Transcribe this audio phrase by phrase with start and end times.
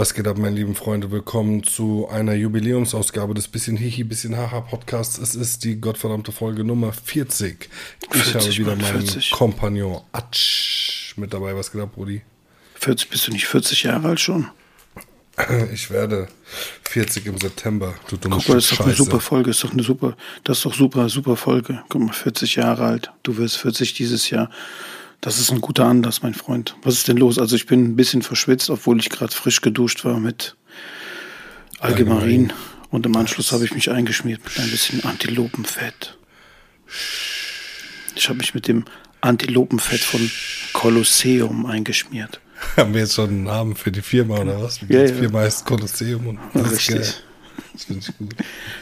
[0.00, 1.10] Was geht ab, meine lieben Freunde?
[1.10, 5.18] Willkommen zu einer Jubiläumsausgabe des Bisschen Hihi, Bisschen Haha Podcasts.
[5.18, 7.68] Es ist die gottverdammte Folge Nummer 40.
[8.14, 9.30] Ich 40, habe wieder meinen 40.
[9.30, 11.54] Kompagnon Atsch mit dabei.
[11.54, 12.22] Was geht ab, Brudi?
[12.76, 14.48] 40, bist du nicht 40 Jahre alt schon?
[15.74, 16.28] Ich werde
[16.88, 17.94] 40 im September.
[18.08, 19.50] Du dumme Guck mal, das ist doch eine super Folge.
[19.50, 21.82] Ist doch eine super, das ist doch super, super Folge.
[21.90, 23.12] Guck mal, 40 Jahre alt.
[23.22, 24.48] Du wirst 40 dieses Jahr.
[25.20, 26.76] Das ist ein guter Anlass, mein Freund.
[26.82, 27.38] Was ist denn los?
[27.38, 30.56] Also ich bin ein bisschen verschwitzt, obwohl ich gerade frisch geduscht war mit
[31.78, 32.52] Allgemein.
[32.90, 36.18] Und im Anschluss habe ich mich eingeschmiert mit ein bisschen Antilopenfett.
[38.16, 38.84] Ich habe mich mit dem
[39.20, 40.30] Antilopenfett von
[40.72, 42.40] Kolosseum eingeschmiert.
[42.76, 44.80] Haben wir jetzt schon einen Namen für die Firma oder was?
[44.82, 45.06] Ja, die ja.
[45.06, 46.96] Firma heißt Kolosseum und das Richtig.
[46.96, 47.22] ist geil.
[47.72, 48.34] Das finde ich gut.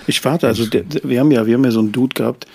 [0.06, 2.46] Ich warte, also der, wir haben ja, wir haben ja so einen Dude gehabt,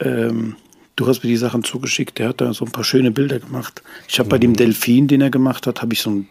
[0.00, 0.56] ähm,
[0.96, 2.18] Du hast mir die Sachen zugeschickt.
[2.18, 3.82] Der hat da so ein paar schöne Bilder gemacht.
[4.08, 4.30] Ich habe mhm.
[4.30, 6.28] bei dem Delfin, den er gemacht hat, habe ich so einen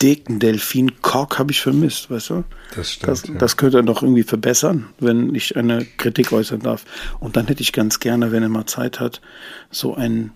[0.00, 2.44] dicken Delfin-Cock habe ich vermisst, weißt du?
[2.74, 3.08] Das stimmt.
[3.08, 3.34] Das, ja.
[3.34, 6.84] das könnte er noch irgendwie verbessern, wenn ich eine Kritik äußern darf.
[7.20, 9.20] Und dann hätte ich ganz gerne, wenn er mal Zeit hat,
[9.70, 10.32] so ein,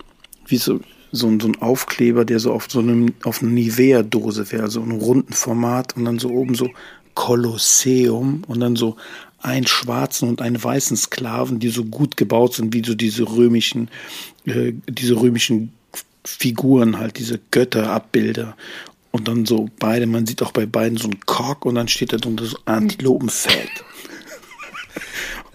[0.47, 0.81] wie so,
[1.12, 4.83] so, ein, so ein Aufkleber, der so auf so einem, auf einer Nivea-Dose wäre, so
[4.83, 6.70] einem runden Format und dann so oben so
[7.14, 8.97] Kolosseum und dann so
[9.43, 13.91] einen schwarzen und einen weißen Sklaven, die so gut gebaut sind, wie so diese römischen,
[14.47, 15.73] äh, diese römischen
[16.25, 18.57] Figuren, halt diese Götterabbilder.
[19.11, 22.13] Und dann so beide, man sieht auch bei beiden so ein Kork und dann steht
[22.13, 23.70] da drunter so Antilopenfett.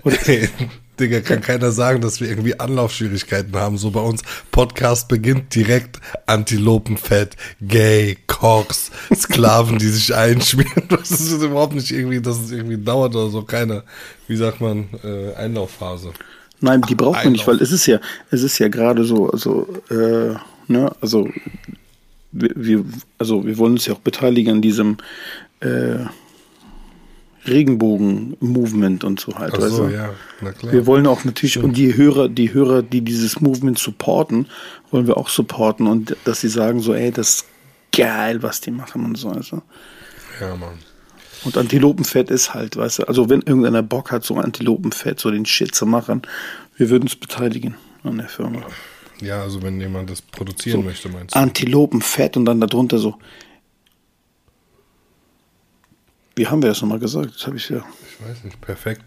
[0.99, 3.77] Digga, kann keiner sagen, dass wir irgendwie Anlaufschwierigkeiten haben.
[3.77, 10.71] So bei uns, Podcast beginnt direkt Antilopenfett, Gay, Cox, Sklaven, die sich einschmieren.
[10.89, 13.43] Das ist überhaupt nicht irgendwie, dass es irgendwie dauert oder so.
[13.43, 13.83] Keine,
[14.27, 16.11] wie sagt man, äh, Einlaufphase.
[16.59, 17.99] Nein, die braucht man nicht, weil es ist ja,
[18.31, 20.35] es ist ja gerade so, also, äh,
[20.67, 21.29] ne, also,
[22.31, 22.83] wir,
[23.17, 24.97] also wir wollen uns ja auch beteiligen an diesem,
[25.59, 26.05] äh,
[27.47, 29.53] Regenbogen-Movement und so halt.
[29.55, 30.73] Ach so, also, ja, na klar.
[30.73, 31.65] Wir wollen auch natürlich, Stimmt.
[31.65, 34.47] und die Hörer, die Hörer, die dieses Movement supporten,
[34.91, 37.45] wollen wir auch supporten und dass sie sagen so, ey, das ist
[37.95, 39.29] geil, was die machen und so.
[39.29, 39.61] Also.
[40.39, 40.77] Ja, Mann.
[41.43, 45.45] Und Antilopenfett ist halt, weißt du, also wenn irgendeiner Bock hat, so Antilopenfett, so den
[45.45, 46.23] Shit zu machen,
[46.75, 48.61] wir würden uns beteiligen an der Firma.
[49.21, 51.39] Ja, also wenn jemand das produzieren so, möchte, meinst du?
[51.39, 53.15] Antilopenfett und dann darunter so
[56.37, 57.35] wie haben wir das nochmal gesagt?
[57.35, 57.77] Das habe ich ja.
[57.77, 59.01] Ich weiß nicht, perfekt.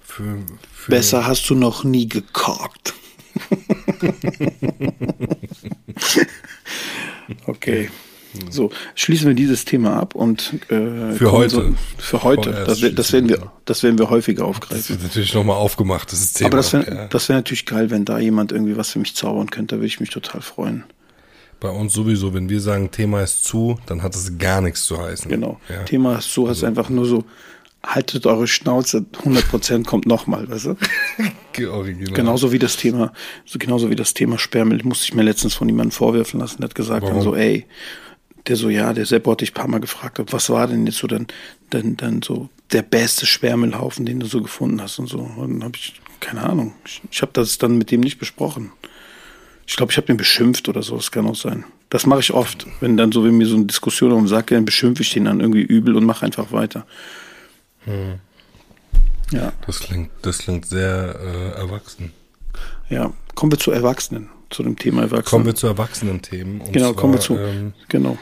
[0.00, 0.38] Für,
[0.72, 2.94] für Besser hast du noch nie gekorkt.
[7.46, 7.90] okay.
[8.50, 11.54] So, schließen wir dieses Thema ab und äh, für heute.
[11.54, 12.50] So, für heute.
[12.66, 14.78] Das, das, werden wir, das werden wir häufiger aufgreifen.
[14.78, 16.48] Das wird natürlich nochmal aufgemacht, das ist Thema.
[16.48, 17.12] Aber das wäre ja.
[17.12, 20.00] wär natürlich geil, wenn da jemand irgendwie was für mich zaubern könnte, da würde ich
[20.00, 20.84] mich total freuen.
[21.64, 25.00] Bei uns sowieso, wenn wir sagen, Thema ist zu, dann hat es gar nichts zu
[25.00, 25.30] heißen.
[25.30, 25.58] Genau.
[25.70, 25.82] Ja?
[25.84, 26.66] Thema ist zu, heißt also.
[26.66, 27.24] einfach nur so,
[27.82, 30.76] haltet eure Schnauze, 100% kommt nochmal, weißt du?
[31.70, 32.12] Original.
[32.12, 33.14] Genauso wie das Thema,
[33.46, 36.68] so genauso wie das Thema Sperrmüll, musste ich mir letztens von jemandem vorwerfen lassen, der
[36.68, 37.64] hat gesagt dann so, ey,
[38.46, 40.98] der so, ja, der Sepp hat dich ein paar Mal gefragt, was war denn jetzt
[40.98, 41.28] so dann,
[41.70, 45.20] dann, dann so der beste Sperrmüllhaufen, den du so gefunden hast und so.
[45.20, 48.70] Und dann habe ich, keine Ahnung, ich, ich habe das dann mit dem nicht besprochen.
[49.66, 51.64] Ich glaube, ich habe den beschimpft oder so, das kann auch sein.
[51.90, 52.66] Das mache ich oft.
[52.80, 55.40] Wenn dann so, wenn mir so eine Diskussion um sagt, dann beschimpfe ich den dann
[55.40, 56.86] irgendwie übel und mache einfach weiter.
[57.84, 58.18] Hm.
[59.30, 59.52] Ja.
[59.66, 62.12] Das klingt, das klingt sehr äh, erwachsen.
[62.88, 65.24] Ja, kommen wir zu Erwachsenen, zu dem Thema Erwachsenen.
[65.24, 66.72] Kommen wir zu Erwachsenen-Themen.
[66.72, 67.36] Genau, zwar, kommen wir zu.
[67.36, 68.18] Ähm, genau.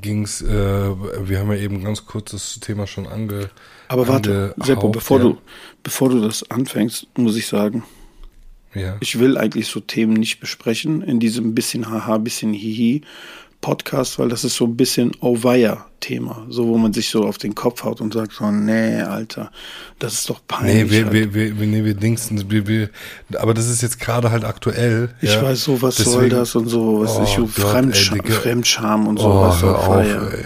[0.00, 3.50] Ging's, äh, wir haben ja eben ganz kurz das Thema schon ange.
[3.88, 5.24] Aber warte, Seppo, bevor ja.
[5.24, 5.38] du,
[5.82, 7.84] bevor du das anfängst, muss ich sagen,
[8.74, 8.96] ja.
[9.00, 13.02] Ich will eigentlich so Themen nicht besprechen in diesem bisschen Haha, bisschen Hihi
[13.62, 17.54] Podcast, weil das ist so ein bisschen Auweia-Thema, so wo man sich so auf den
[17.54, 19.50] Kopf haut und sagt so, nee, Alter,
[20.00, 20.84] das ist doch peinlich.
[20.84, 21.34] Nee, wir, halt.
[21.34, 22.90] wir, wir, nee, wir dingsen, wir, wir,
[23.38, 25.14] aber das ist jetzt gerade halt aktuell.
[25.22, 25.42] Ich ja.
[25.42, 29.62] weiß so, was Deswegen, soll das und so, was oh ich, Fremdscham, Fremdscham und sowas.
[29.62, 30.44] Oh, hör auf, ey.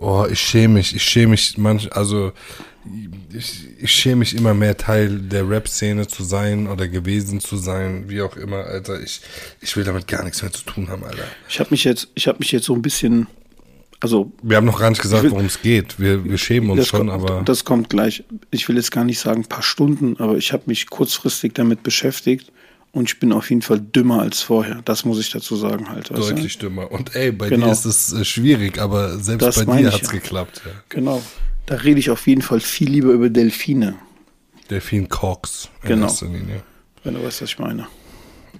[0.00, 2.32] Oh, ich schäme mich, ich schäme mich manch, also
[3.32, 8.08] ich, ich schäme mich immer mehr Teil der Rap-Szene zu sein oder gewesen zu sein,
[8.08, 9.00] wie auch immer, Alter.
[9.00, 9.20] Ich,
[9.60, 11.24] ich will damit gar nichts mehr zu tun haben, Alter.
[11.48, 13.26] Ich habe mich jetzt, ich habe mich jetzt so ein bisschen,
[14.00, 14.32] also.
[14.42, 15.98] Wir haben noch gar nicht gesagt, worum es geht.
[15.98, 17.42] Wir, wir schämen uns schon, kommt, aber.
[17.42, 18.24] Das kommt gleich.
[18.50, 21.82] Ich will jetzt gar nicht sagen, ein paar Stunden, aber ich habe mich kurzfristig damit
[21.82, 22.52] beschäftigt.
[22.90, 24.80] Und ich bin auf jeden Fall dümmer als vorher.
[24.84, 26.10] Das muss ich dazu sagen halt.
[26.10, 26.90] Deutlich dümmer.
[26.90, 27.66] Und ey, bei genau.
[27.66, 30.14] dir ist es äh, schwierig, aber selbst das bei dir hat es ja.
[30.14, 30.62] geklappt.
[30.64, 30.72] Ja.
[30.88, 31.22] Genau.
[31.68, 33.96] Da rede ich auf jeden Fall viel lieber über Delfine.
[34.70, 35.68] Delfin Cox.
[35.82, 36.10] Genau.
[37.04, 37.86] Wenn du weißt, was ich meine.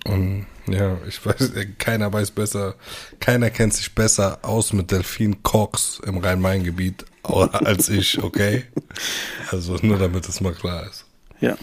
[0.04, 2.74] Und Ja, ich weiß, keiner weiß besser,
[3.20, 8.64] keiner kennt sich besser aus mit Delfin Cox im Rhein-Main-Gebiet als ich, okay?
[9.50, 11.06] Also nur damit es mal klar ist.
[11.40, 11.56] Ja.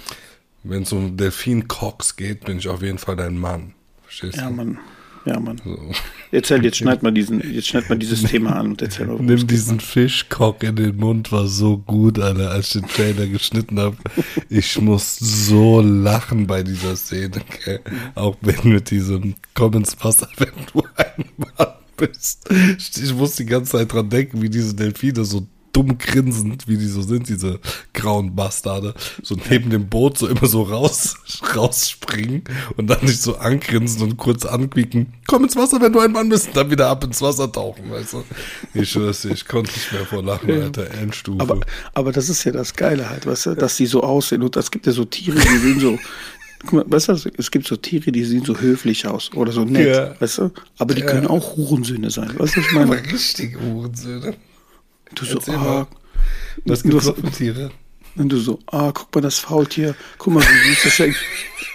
[0.63, 3.75] Wenn es um Delfin Cox geht, bin ich auf jeden Fall dein Mann.
[4.01, 4.49] Verstehst ja, du?
[4.49, 4.79] Ja, Mann.
[5.25, 5.59] Ja, Mann.
[5.63, 5.77] So.
[6.31, 9.17] Erzähl, jetzt schneid mal diesen, jetzt schneid mal dieses Thema an und erzähl mal.
[9.19, 13.79] Nimm diesen Fischkock in den Mund, war so gut, Alter, als ich den Trailer geschnitten
[13.79, 13.97] habe.
[14.49, 17.79] Ich muss so lachen bei dieser Szene, okay?
[18.13, 22.49] Auch wenn mit diesem Komm ins Wasser, wenn du ein Mann bist.
[22.77, 26.87] Ich muss die ganze Zeit dran denken, wie diese Delfine so dumm grinsend, wie die
[26.87, 27.59] so sind, diese
[27.93, 31.17] grauen Bastarde, so neben dem Boot so immer so raus,
[31.55, 32.43] rausspringen
[32.77, 35.13] und dann nicht so angrinsen und kurz anquieken.
[35.27, 37.91] Komm ins Wasser, wenn du ein Mann bist, und dann wieder ab ins Wasser tauchen,
[37.91, 38.23] weißt du.
[38.73, 41.41] Ich schwör's ich konnte nicht mehr vor Lachen, Alter, Endstufe.
[41.41, 41.59] Aber,
[41.93, 44.71] aber das ist ja das Geile halt, weißt du, dass die so aussehen und es
[44.71, 45.99] gibt ja so Tiere, die sehen so,
[46.61, 49.65] Guck mal, weißt du, es gibt so Tiere, die sehen so höflich aus oder so
[49.65, 50.19] nett, ja.
[50.19, 50.51] weißt du?
[50.79, 51.07] Aber die ja.
[51.07, 52.85] können auch Hurensöhne sein, weißt du, ich meine?
[52.85, 54.35] Aber richtig Hurensöhne.
[55.13, 55.87] Du so, ah,
[56.65, 57.71] was gibt es für Tiere?
[58.15, 61.15] Und du so, ah, guck mal das Faultier, guck mal, wie süß das hängt.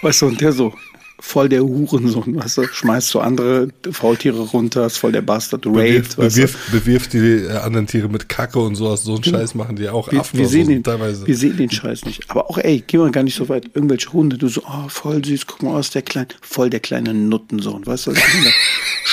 [0.01, 0.73] Weißt du, und der so,
[1.21, 6.15] voll der Hurensohn, weißt du, schmeißt so andere Faultiere runter, ist voll der Bastard, raped,
[6.17, 9.37] bewirft, bewirft, die äh, anderen Tiere mit Kacke und sowas, so einen genau.
[9.37, 11.25] Scheiß machen die auch wir, wir sehen den, teilweise.
[11.27, 12.29] Wir sehen den Scheiß nicht.
[12.29, 14.89] Aber auch, ey, geh mal gar nicht so weit, irgendwelche Hunde, du so, ah, oh,
[14.89, 18.13] voll süß, guck mal aus, der kleine, voll der kleine Nuttensohn, weißt du,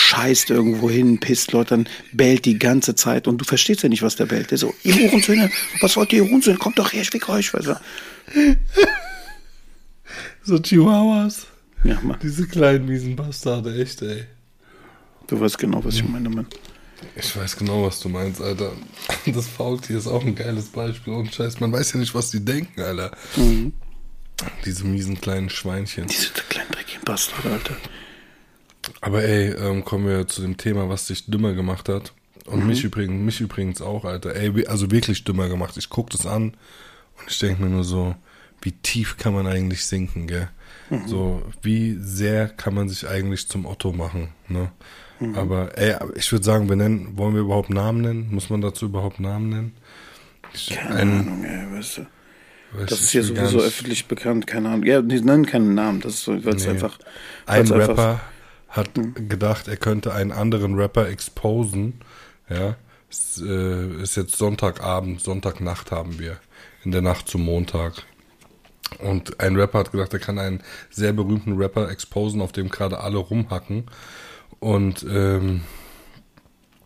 [0.08, 4.02] scheißt irgendwo hin, pisst Leute, dann bellt die ganze Zeit und du verstehst ja nicht,
[4.02, 4.50] was der bellt.
[4.50, 5.50] Der so, ihr Hurensöhne,
[5.80, 7.76] was wollt ihr Hurensöhne, kommt doch her, ich weg euch, weißt du.
[10.42, 11.46] So Chihuahuas.
[11.84, 12.18] Ja, Mann.
[12.22, 14.24] Diese kleinen miesen Bastarde, echt, ey.
[15.26, 16.46] Du weißt genau, was ich meine, Mann.
[17.14, 18.72] Ich weiß genau, was du meinst, Alter.
[19.26, 21.12] Das Faultier ist auch ein geiles Beispiel.
[21.12, 23.10] Und Scheiß, man weiß ja nicht, was die denken, Alter.
[23.36, 23.72] Mhm.
[24.64, 26.06] Diese miesen kleinen Schweinchen.
[26.06, 27.76] Diese kleinen dreckigen Bastarde, Alter.
[29.00, 32.12] Aber ey, ähm, kommen wir zu dem Thema, was dich dümmer gemacht hat.
[32.46, 32.68] Und mhm.
[32.68, 34.34] mich übrigens, mich übrigens auch, Alter.
[34.34, 35.76] Ey, also wirklich dümmer gemacht.
[35.76, 36.54] Ich guck das an
[37.18, 38.14] und ich denke mir nur so,
[38.62, 40.48] wie tief kann man eigentlich sinken, gell?
[40.90, 41.06] Mhm.
[41.06, 44.72] So, wie sehr kann man sich eigentlich zum Otto machen, ne?
[45.20, 45.34] Mhm.
[45.34, 48.28] Aber ey, ich würde sagen, wir nennen, wollen wir überhaupt Namen nennen?
[48.30, 49.74] Muss man dazu überhaupt Namen nennen?
[50.54, 52.06] Ich, keine ein, Ahnung, ey, weißt du.
[52.72, 54.84] Weißt das ist ja sowieso öffentlich bekannt, keine Ahnung.
[54.84, 56.72] Ja, die nennen keinen Namen, das ist so, weil es nee.
[56.72, 56.98] einfach.
[57.46, 58.20] Ein Rapper einfach,
[58.68, 62.00] hat gedacht, er könnte einen anderen Rapper exposen,
[62.48, 62.76] ja.
[63.10, 66.36] Es äh, ist jetzt Sonntagabend, Sonntagnacht haben wir.
[66.84, 68.02] In der Nacht zum Montag.
[68.98, 73.00] Und ein Rapper hat gedacht, er kann einen sehr berühmten Rapper exposen, auf dem gerade
[73.00, 73.84] alle rumhacken.
[74.60, 75.62] Und ähm,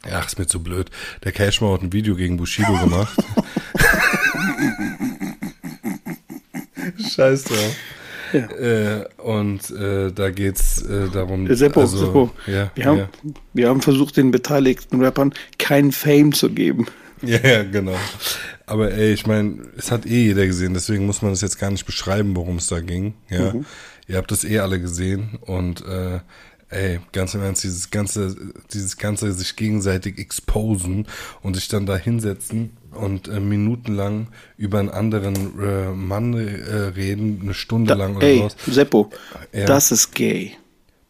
[0.08, 0.90] ja, ist mir zu blöd.
[1.25, 3.17] Der Cashmore hat ein Video gegen Bushido gemacht.
[7.08, 7.76] Scheiß drauf.
[8.32, 8.46] Ja.
[8.46, 11.52] Äh, und äh, da geht's äh, darum.
[11.55, 12.31] Seppo, also, Seppo.
[12.46, 13.08] Ja, wir, haben, ja.
[13.52, 16.87] wir haben versucht, den beteiligten Rappern keinen Fame zu geben.
[17.25, 17.94] Ja, ja, genau.
[18.67, 21.70] Aber ey, ich meine, es hat eh jeder gesehen, deswegen muss man es jetzt gar
[21.70, 23.14] nicht beschreiben, worum es da ging.
[23.31, 23.64] Ja, mhm.
[24.08, 26.19] ihr habt das eh alle gesehen und äh,
[26.72, 28.36] ey, ganz im Ernst, dieses ganze,
[28.72, 31.06] dieses ganze sich gegenseitig exposen
[31.42, 37.41] und sich dann da hinsetzen und äh, minutenlang über einen anderen äh, Mann äh, reden,
[37.43, 38.56] eine Stunde da, lang oder ey, sowas.
[38.67, 39.10] Seppo,
[39.52, 39.67] ja.
[39.67, 40.56] das ist gay.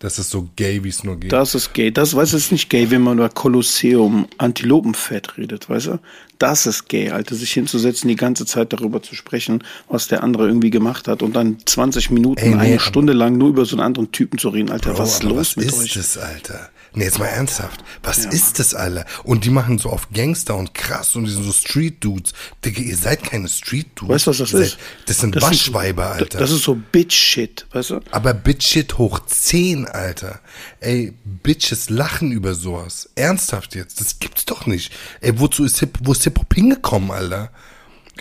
[0.02, 1.30] Das ist so gay, wie es nur geht.
[1.30, 1.92] Das ist gay.
[1.92, 6.00] Das weiß es nicht gay, wenn man über Kolosseum Antilopenfett redet, weißt du?
[6.40, 10.48] Das ist gay, Alter, sich hinzusetzen, die ganze Zeit darüber zu sprechen, was der andere
[10.48, 13.76] irgendwie gemacht hat und dann 20 Minuten, Ey, nee, eine Stunde lang nur über so
[13.76, 14.90] einen anderen Typen zu reden, Alter.
[14.90, 15.94] Bro, was ist los was mit ist euch?
[15.94, 16.70] Das, Alter?
[16.94, 17.82] Nee, jetzt mal ernsthaft.
[18.02, 19.06] Was ja, ist das, Alter?
[19.24, 22.34] Und die machen so auf Gangster und krass und die sind so Street-Dudes.
[22.64, 24.14] Digga, ihr seid keine Street-Dudes.
[24.14, 24.78] Weißt du, was das seid, ist?
[25.06, 26.38] Das sind das Waschweiber, sind, Alter.
[26.38, 28.00] Das ist so Bitch-Shit, weißt du?
[28.10, 30.40] Aber Bitch-Shit hoch 10, Alter.
[30.80, 33.08] Ey, Bitches lachen über sowas.
[33.14, 34.00] Ernsthaft jetzt.
[34.00, 34.92] Das gibt's doch nicht.
[35.22, 37.50] Ey, wozu ist Hip, wo ist Hip-Hop hingekommen, Alter?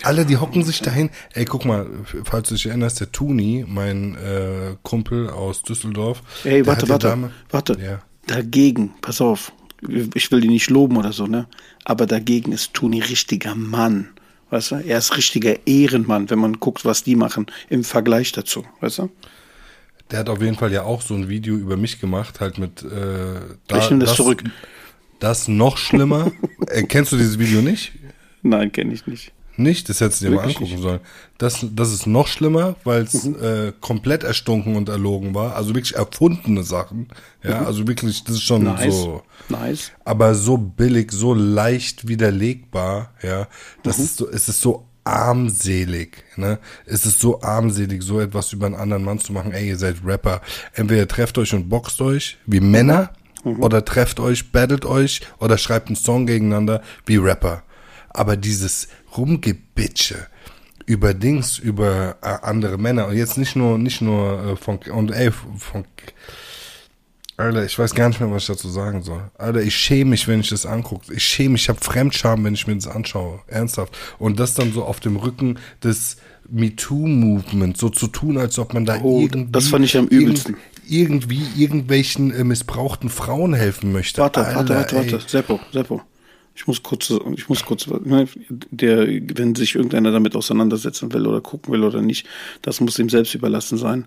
[0.02, 1.10] Alle, die hocken sich dahin.
[1.34, 1.86] Ey, guck mal,
[2.24, 6.22] falls du dich erinnerst, der Tuni, mein äh, Kumpel aus Düsseldorf.
[6.44, 7.78] Ey, warte, warte, Dame, warte.
[7.78, 9.52] Ja dagegen, pass auf,
[10.14, 11.46] ich will die nicht loben oder so, ne?
[11.84, 14.08] Aber dagegen ist Toni richtiger Mann.
[14.50, 14.74] Weißt du?
[14.76, 19.10] Er ist richtiger Ehrenmann, wenn man guckt, was die machen im Vergleich dazu, weißt du?
[20.10, 22.82] Der hat auf jeden Fall ja auch so ein Video über mich gemacht, halt mit
[22.82, 22.86] äh,
[23.66, 24.44] da, ich nehme das, das zurück.
[25.20, 26.32] Das noch schlimmer.
[26.66, 27.92] äh, kennst du dieses Video nicht?
[28.42, 29.32] Nein, kenne ich nicht.
[29.62, 29.88] Nicht?
[29.88, 31.00] Das hättest du dir mal angucken sollen.
[31.38, 33.36] Das, das ist noch schlimmer, weil es mhm.
[33.42, 35.56] äh, komplett erstunken und erlogen war.
[35.56, 37.08] Also wirklich erfundene Sachen.
[37.42, 37.66] Ja, mhm.
[37.66, 38.94] also wirklich, das ist schon nice.
[38.94, 39.22] so.
[39.48, 39.92] Nice.
[40.04, 43.48] Aber so billig, so leicht widerlegbar, ja.
[43.82, 44.04] Das mhm.
[44.04, 46.58] ist so, es ist so armselig, ne?
[46.86, 49.52] Es ist so armselig, so etwas über einen anderen Mann zu machen.
[49.52, 50.40] Ey, ihr seid Rapper.
[50.74, 53.10] Entweder trefft euch und boxt euch wie Männer
[53.44, 53.62] mhm.
[53.62, 57.62] oder trefft euch, battelt euch oder schreibt einen Song gegeneinander wie Rapper.
[58.10, 60.26] Aber dieses Rumgebitsche
[60.86, 65.10] über Dings, über äh, andere Männer und jetzt nicht nur, nicht nur äh, von, und
[65.10, 65.84] ey, von,
[67.36, 69.30] Alter, ich weiß gar nicht mehr, was ich dazu sagen soll.
[69.38, 71.12] Alter, ich schäme mich, wenn ich das angucke.
[71.14, 73.40] Ich schäme mich, ich habe Fremdscham, wenn ich mir das anschaue.
[73.46, 73.96] Ernsthaft.
[74.18, 76.18] Und das dann so auf dem Rücken des
[76.50, 79.50] MeToo-Movements, so zu tun, als ob man da oh, irgendwie.
[79.50, 80.56] Das fand ich am übelsten.
[80.86, 84.20] Irgendwie irgendwelchen äh, missbrauchten Frauen helfen möchte.
[84.20, 85.28] Warte, Alter, warte, warte, warte.
[85.28, 86.02] Seppo, Seppo.
[86.54, 88.28] Ich muss kurz, ich muss kurz, ne,
[88.70, 92.26] der, wenn sich irgendeiner damit auseinandersetzen will oder gucken will oder nicht,
[92.60, 94.06] das muss ihm selbst überlassen sein.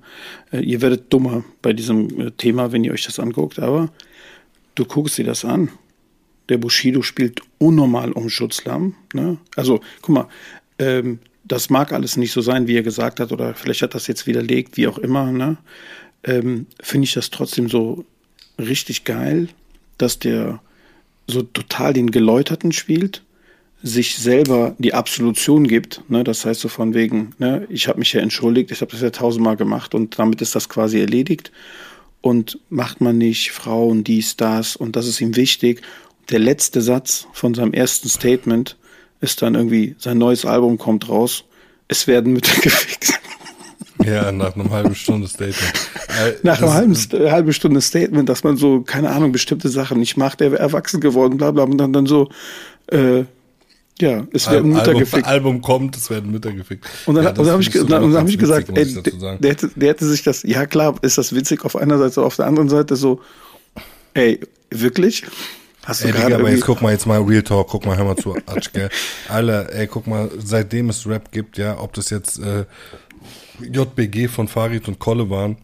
[0.52, 3.90] Äh, ihr werdet dummer bei diesem äh, Thema, wenn ihr euch das anguckt, aber
[4.76, 5.70] du guckst dir das an.
[6.50, 8.96] Der Bushido spielt unnormal um Schutzlamm.
[9.14, 9.38] Ne?
[9.56, 10.28] Also, guck mal,
[10.78, 14.08] ähm, das mag alles nicht so sein, wie er gesagt hat, oder vielleicht hat das
[14.08, 15.32] jetzt widerlegt, wie auch immer.
[15.32, 15.58] Ne?
[16.24, 18.06] Ähm, Finde ich das trotzdem so
[18.60, 19.50] richtig geil,
[19.98, 20.60] dass der
[21.28, 23.24] so total den Geläuterten spielt,
[23.82, 26.02] sich selber die Absolution gibt.
[26.10, 26.24] Ne?
[26.24, 29.12] Das heißt so von wegen, ne, ich habe mich ja entschuldigt, ich habe das ja
[29.12, 31.52] tausendmal gemacht und damit ist das quasi erledigt.
[32.22, 35.84] Und macht man nicht Frauen dies, das und das ist ihm wichtig.
[36.32, 38.78] Der letzte Satz von seinem ersten Statement
[39.22, 41.44] ist dann irgendwie, sein neues Album kommt raus,
[41.88, 43.20] es werden Mütter gefixt.
[44.06, 45.74] Ja, nach einem halben Stunde Statement.
[46.08, 50.00] Äh, nach einer halben, äh, halben Stunde Statement, dass man so, keine Ahnung, bestimmte Sachen
[50.00, 52.30] nicht macht, der wäre erwachsen geworden, bla bla, und dann, dann so,
[52.88, 53.24] äh,
[54.00, 55.28] ja, es werden Mütter Album, gefickt.
[55.28, 56.86] Album kommt, es werden Mütter gefickt.
[57.06, 59.70] Und dann, ja, dann habe ich, dann, dann hab ich gesagt, ey, ich der, hätte,
[59.74, 62.68] der hätte sich das, ja klar, ist das witzig auf einer Seite, auf der anderen
[62.68, 63.22] Seite so,
[64.14, 65.24] ey, wirklich?
[65.86, 68.04] Hast du ey, gerade aber jetzt guck mal, jetzt mal Real Talk, guck mal, hör
[68.04, 68.90] mal zu, Atsch, gell.
[69.30, 72.66] Alter, ey, guck mal, seitdem es Rap gibt, ja, ob das jetzt äh,
[73.62, 75.58] JBG von Farid und Kolle waren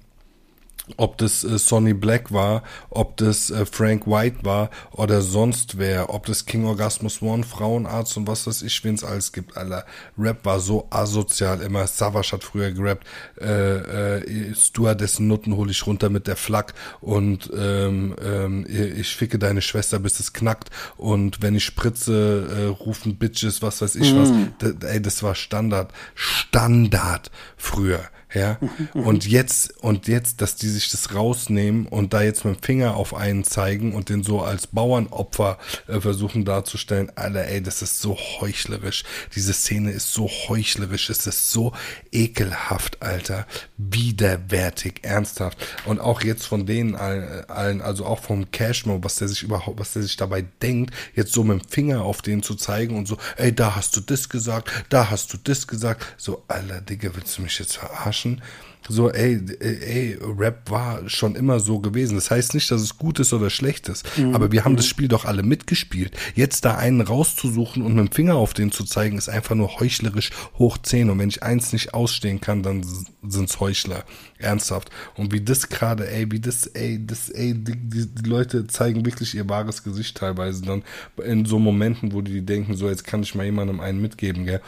[0.97, 6.13] ob das äh, Sonny Black war, ob das äh, Frank White war oder sonst wer,
[6.13, 9.85] ob das King Orgasmus One, Frauenarzt und was weiß ich, wen es alles gibt, Alter.
[10.17, 11.88] Rap war so asozial immer.
[11.88, 13.05] Savage hat früher gerappt,
[13.39, 19.39] äh, äh, Stuardessen Nutten hol ich runter mit der Flak und ähm, ähm, ich ficke
[19.39, 24.13] deine Schwester, bis es knackt und wenn ich spritze, äh, rufen Bitches, was weiß ich
[24.13, 24.17] mm.
[24.17, 24.31] was.
[24.61, 25.91] D ey, das war Standard.
[26.15, 28.01] Standard früher.
[28.33, 29.03] Ja, mhm.
[29.03, 32.95] und jetzt, und jetzt, dass die sich das rausnehmen und da jetzt mit dem Finger
[32.95, 35.57] auf einen zeigen und den so als Bauernopfer
[35.88, 39.03] äh, versuchen darzustellen, Alter, ey, das ist so heuchlerisch.
[39.35, 41.73] Diese Szene ist so heuchlerisch, es ist so
[42.13, 43.45] ekelhaft, Alter.
[43.77, 45.57] Widerwärtig, ernsthaft.
[45.85, 49.91] Und auch jetzt von denen allen, also auch vom Cashmo, was der sich überhaupt, was
[49.91, 53.17] der sich dabei denkt, jetzt so mit dem Finger auf den zu zeigen und so,
[53.35, 56.05] ey, da hast du das gesagt, da hast du das gesagt.
[56.15, 58.20] So, Alter, Digga, willst du mich jetzt verarschen?
[58.25, 58.41] Menschen
[58.89, 62.15] so, ey, ey, Rap war schon immer so gewesen.
[62.15, 64.33] Das heißt nicht, dass es gut ist oder schlecht ist, mhm.
[64.33, 66.17] aber wir haben das Spiel doch alle mitgespielt.
[66.35, 69.79] Jetzt da einen rauszusuchen und mit dem Finger auf den zu zeigen, ist einfach nur
[69.79, 71.09] heuchlerisch hoch 10.
[71.09, 72.83] Und wenn ich eins nicht ausstehen kann, dann
[73.21, 74.03] sind's Heuchler.
[74.39, 74.89] Ernsthaft.
[75.15, 79.05] Und wie das gerade, ey, wie das, ey, das, ey, die, die, die, Leute zeigen
[79.05, 80.83] wirklich ihr wahres Gesicht teilweise dann
[81.23, 84.61] in so Momenten, wo die denken, so, jetzt kann ich mal jemandem einen mitgeben, gell.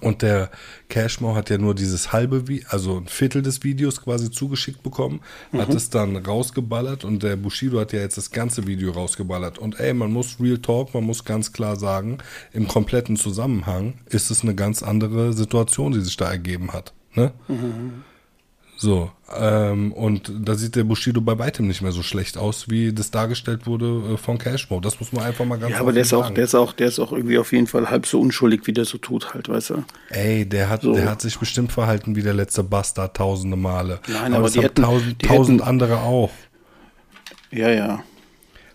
[0.00, 0.50] Und der
[0.88, 5.20] Cashmore hat ja nur dieses halbe, also ein Viertel des Videos quasi zugeschickt bekommen,
[5.52, 5.60] mhm.
[5.60, 9.58] hat es dann rausgeballert und der Bushido hat ja jetzt das ganze Video rausgeballert.
[9.58, 12.18] Und ey, man muss Real Talk, man muss ganz klar sagen,
[12.52, 16.92] im kompletten Zusammenhang ist es eine ganz andere Situation, die sich da ergeben hat.
[17.14, 17.32] Ne?
[17.46, 18.02] Mhm.
[18.78, 22.92] So, ähm, und da sieht der Bushido bei weitem nicht mehr so schlecht aus, wie
[22.92, 24.80] das dargestellt wurde äh, von Cashmo.
[24.80, 26.24] Das muss man einfach mal ganz Ja, aber der ist sagen.
[26.24, 28.72] auch, der ist auch, der ist auch irgendwie auf jeden Fall halb so unschuldig, wie
[28.72, 29.84] der so tut, halt, weißt du.
[30.10, 30.92] Ey, der hat, so.
[30.92, 34.00] der hat sich bestimmt verhalten wie der letzte Bastard tausende Male.
[34.08, 36.30] Nein, aber, aber die hätten, tausend, die tausend hätten, andere auch.
[37.50, 38.04] Ja, ja.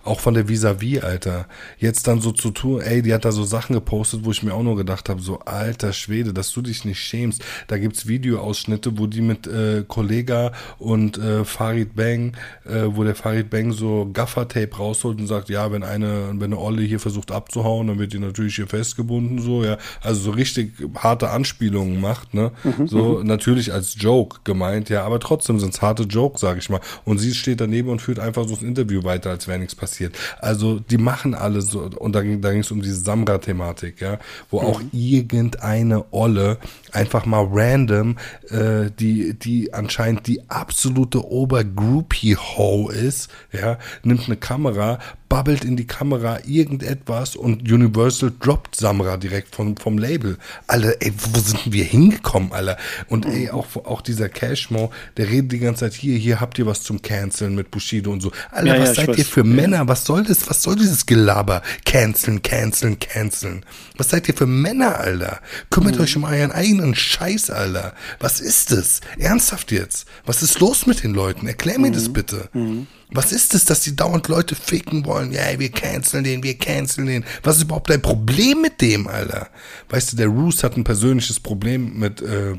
[0.04, 1.46] Auch von der Vis-a-vis, Alter.
[1.78, 4.54] Jetzt dann so zu tun, ey, die hat da so Sachen gepostet, wo ich mir
[4.54, 7.44] auch nur gedacht habe, so alter Schwede, dass du dich nicht schämst.
[7.68, 13.14] Da gibt's Videoausschnitte, wo die mit äh, Kollega und äh, Farid Bang, äh, wo der
[13.14, 17.32] Farid Bang so Gaffer-Tape rausholt und sagt, ja, wenn eine, wenn eine Olle hier versucht
[17.32, 19.78] abzuhauen, dann wird die natürlich hier festgebunden, so, ja.
[20.02, 22.52] Also so richtig harte Anspielungen macht, ne?
[22.64, 26.82] Mhm, so, natürlich als Joke gemeint, ja, aber trotzdem sind's harte Jokes, sag ich mal.
[27.06, 29.91] Und sie steht daneben und führt einfach so das Interview weiter, als wäre nichts passiert
[29.92, 30.18] passiert.
[30.40, 34.20] Also die machen alle so, und da ging es um diese Samra-Thematik, ja,
[34.50, 34.68] wo mhm.
[34.68, 36.58] auch irgendeine Olle
[36.94, 38.18] einfach mal random,
[38.50, 45.00] äh, die, die anscheinend die absolute Obergroupie-Ho ist, ja, nimmt eine Kamera,
[45.32, 50.38] babbelt in die Kamera irgendetwas und Universal droppt Samra direkt vom, vom Label.
[50.68, 52.76] Alle, ey, wo sind wir hingekommen, Alter?
[53.08, 56.66] Und ey, auch, auch dieser Cashmo, der redet die ganze Zeit hier, hier habt ihr
[56.66, 58.34] was zum Canceln mit Bushido und so.
[58.52, 59.88] Alter, ja, was ja, seid ihr für Männer?
[59.88, 60.50] Was soll das?
[60.50, 61.62] Was soll dieses Gelaber?
[61.86, 63.64] Canceln, canceln, canceln.
[63.96, 65.40] Was seid ihr für Männer, Alter?
[65.70, 66.02] Kümmert mhm.
[66.02, 67.94] euch um euren eigenen Scheiß, Alter.
[68.20, 69.02] Was ist das?
[69.18, 70.06] Ernsthaft jetzt?
[70.26, 71.48] Was ist los mit den Leuten?
[71.48, 71.94] Erklär mir mhm.
[71.94, 72.50] das bitte.
[72.54, 72.88] Mhm.
[73.12, 75.32] Was ist es, dass die dauernd Leute ficken wollen?
[75.32, 77.26] Ja, wir canceln den, wir canceln den.
[77.44, 79.50] Was ist überhaupt dein Problem mit dem, Alter?
[79.90, 82.56] Weißt du, der Roos hat ein persönliches Problem mit äh,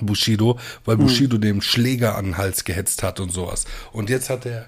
[0.00, 1.04] Bushido, weil hm.
[1.04, 3.64] Bushido dem Schläger an den Hals gehetzt hat und sowas.
[3.92, 4.66] Und jetzt hat er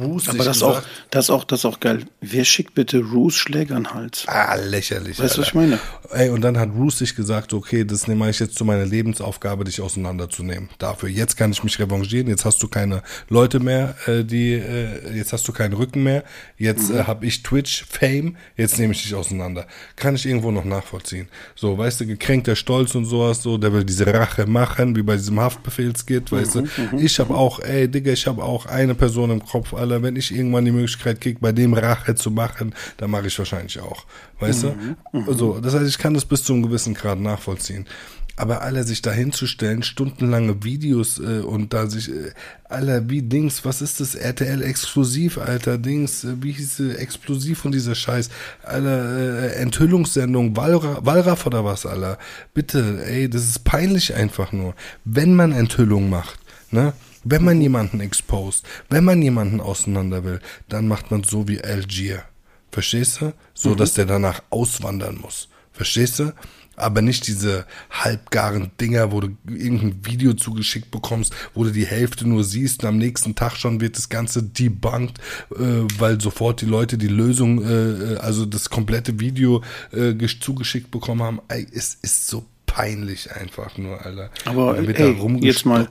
[0.00, 2.04] Roos Aber das, auch, das, auch, das ist auch geil.
[2.20, 4.24] Wer schickt bitte Roos Schläger an den Hals?
[4.26, 5.18] Ah, lächerlich.
[5.18, 5.78] Weißt du, was ich meine?
[6.12, 9.64] Ey, und dann hat Roos sich gesagt, okay, das nehme ich jetzt zu meiner Lebensaufgabe,
[9.64, 10.70] dich auseinanderzunehmen.
[10.78, 11.08] Dafür.
[11.08, 12.28] Jetzt kann ich mich revanchieren.
[12.28, 16.24] Jetzt hast du keine Leute mehr, äh, die, äh, jetzt hast du keinen Rücken mehr.
[16.56, 16.98] Jetzt mhm.
[16.98, 18.36] äh, habe ich Twitch-Fame.
[18.56, 19.66] Jetzt nehme ich dich auseinander.
[19.96, 21.28] Kann ich irgendwo noch nachvollziehen.
[21.54, 25.16] So, weißt du, gekränkter Stolz und sowas, so, der will diese Rache machen, wie bei
[25.16, 26.96] diesem Haftbefehlskit, weißt mhm, du.
[26.96, 30.16] Mhm, ich habe auch, ey, Digga, ich habe auch eine Person im Kopf, Alter, wenn
[30.16, 34.04] ich irgendwann die Möglichkeit kriege, bei dem Rache zu machen, dann mache ich wahrscheinlich auch.
[34.40, 34.96] Weißt mhm.
[35.12, 35.18] du?
[35.18, 35.38] Mhm.
[35.38, 37.86] So, das heißt, ich kann das bis zu einem gewissen Grad nachvollziehen.
[38.34, 42.30] Aber alle sich da hinzustellen, stundenlange Videos äh, und da sich, äh,
[42.64, 44.14] alle wie Dings, was ist das?
[44.14, 48.30] RTL exklusiv, Alter, Dings, äh, wie hieß äh, explosiv von dieser Scheiß,
[48.62, 52.18] alle äh, Enthüllungssendung, Wallra Wallraff oder was, Alter.
[52.54, 54.74] Bitte, ey, das ist peinlich einfach nur.
[55.04, 56.38] Wenn man Enthüllung macht,
[56.70, 56.94] ne?
[57.24, 62.24] Wenn man jemanden exposed, wenn man jemanden auseinander will, dann macht man so wie Algier.
[62.70, 63.32] Verstehst du?
[63.54, 63.76] So, mhm.
[63.76, 65.48] dass der danach auswandern muss.
[65.72, 66.32] Verstehst du?
[66.74, 72.26] Aber nicht diese halbgaren Dinger, wo du irgendein Video zugeschickt bekommst, wo du die Hälfte
[72.26, 75.18] nur siehst und am nächsten Tag schon wird das Ganze debunked,
[75.50, 79.62] äh, weil sofort die Leute die Lösung, äh, also das komplette Video
[79.92, 81.40] äh, zugeschickt bekommen haben.
[81.48, 84.30] Ey, es ist so peinlich einfach nur, Alter.
[84.46, 85.86] Aber ey, jetzt mal,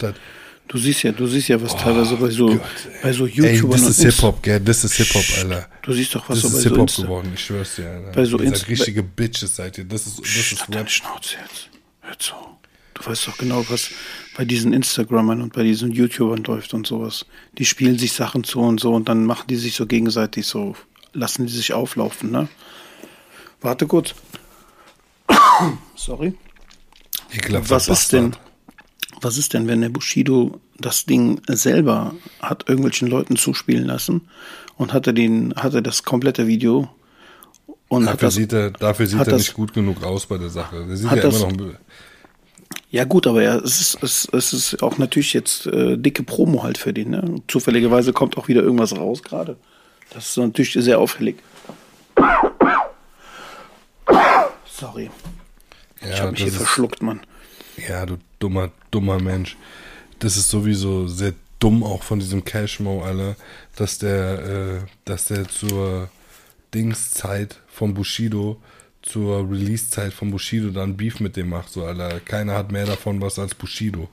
[0.71, 2.61] Du siehst ja, du siehst ja, was oh, teilweise bei so, Gott,
[3.03, 3.73] bei so YouTubern.
[3.73, 4.59] Ey, das ist Hip-Hop, gell?
[4.61, 5.67] Das ist Hip-Hop, Alter.
[5.81, 8.11] Du siehst doch, was das so bei ist Hip-Hop so geworden, ich schwör's dir, Alter.
[8.13, 9.83] Bei so Ihr seid richtige Bitches, seid ihr.
[9.83, 10.89] Das ist, das ist Rap.
[10.89, 11.69] Schnauze jetzt.
[11.99, 12.35] Hör zu.
[12.93, 13.89] Du weißt doch genau, was
[14.37, 17.25] bei diesen Instagrammern und bei diesen YouTubern läuft und sowas.
[17.57, 20.77] Die spielen sich Sachen zu und so und dann machen die sich so gegenseitig so,
[21.11, 22.47] lassen die sich auflaufen, ne?
[23.59, 24.15] Warte kurz.
[25.97, 26.33] Sorry.
[27.33, 28.37] Ekelhafter was ist denn?
[29.21, 34.21] Was ist denn, wenn der Bushido das Ding selber hat irgendwelchen Leuten zuspielen lassen
[34.77, 36.89] und hatte den, hatte das komplette Video
[37.87, 40.49] und dafür das, sieht er, dafür sieht er das, nicht gut genug aus bei der
[40.49, 40.85] Sache.
[40.87, 41.73] Der sieht ja das, immer noch
[42.89, 46.63] ja gut, aber ja, es ist, es, es ist auch natürlich jetzt äh, dicke Promo
[46.63, 47.11] halt für den.
[47.11, 47.41] Ne?
[47.47, 49.55] Zufälligerweise kommt auch wieder irgendwas raus gerade.
[50.13, 51.37] Das ist natürlich sehr auffällig.
[54.65, 55.09] Sorry.
[56.01, 57.21] Ja, ich habe mich hier verschluckt, Mann.
[57.87, 59.57] Ja, du dummer, dummer Mensch.
[60.19, 63.35] Das ist sowieso sehr dumm auch von diesem Cashmo, Alter,
[63.75, 66.09] dass der, äh, dass der zur
[66.73, 68.57] Dingszeit von Bushido,
[69.01, 72.19] zur Release-Zeit von Bushido dann Beef mit dem macht, so, Alter.
[72.19, 74.09] Keiner hat mehr davon was als Bushido.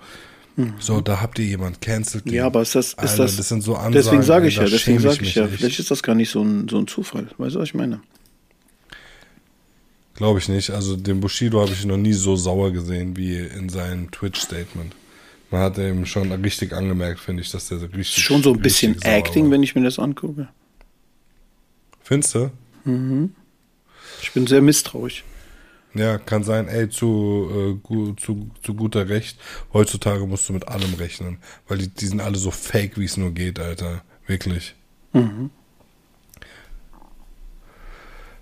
[0.56, 0.74] Mhm.
[0.78, 2.30] So, da habt ihr jemand cancelt.
[2.30, 4.64] Ja, aber ist das, ist Alter, das, das sind so Ansagen, deswegen sage ich ja,
[4.64, 5.54] deswegen sage ich ja, echt.
[5.54, 7.28] vielleicht ist das gar nicht so ein, so ein Zufall.
[7.38, 8.00] Weißt du, was ich meine?
[10.18, 10.70] Glaube ich nicht.
[10.70, 14.92] Also den Bushido habe ich noch nie so sauer gesehen wie in seinem Twitch-Statement.
[15.52, 18.24] Man hat ihm schon richtig angemerkt, finde ich, dass der richtig.
[18.24, 19.52] Schon so ein bisschen Acting, war.
[19.52, 20.48] wenn ich mir das angucke.
[22.02, 22.50] Findest du?
[22.84, 23.32] Mhm.
[24.20, 25.22] Ich bin sehr misstrauisch.
[25.94, 29.38] Ja, kann sein, ey, zu, äh, zu, zu guter Recht.
[29.72, 31.38] Heutzutage musst du mit allem rechnen.
[31.68, 34.02] Weil die, die sind alle so fake, wie es nur geht, Alter.
[34.26, 34.74] Wirklich.
[35.12, 35.50] Mhm.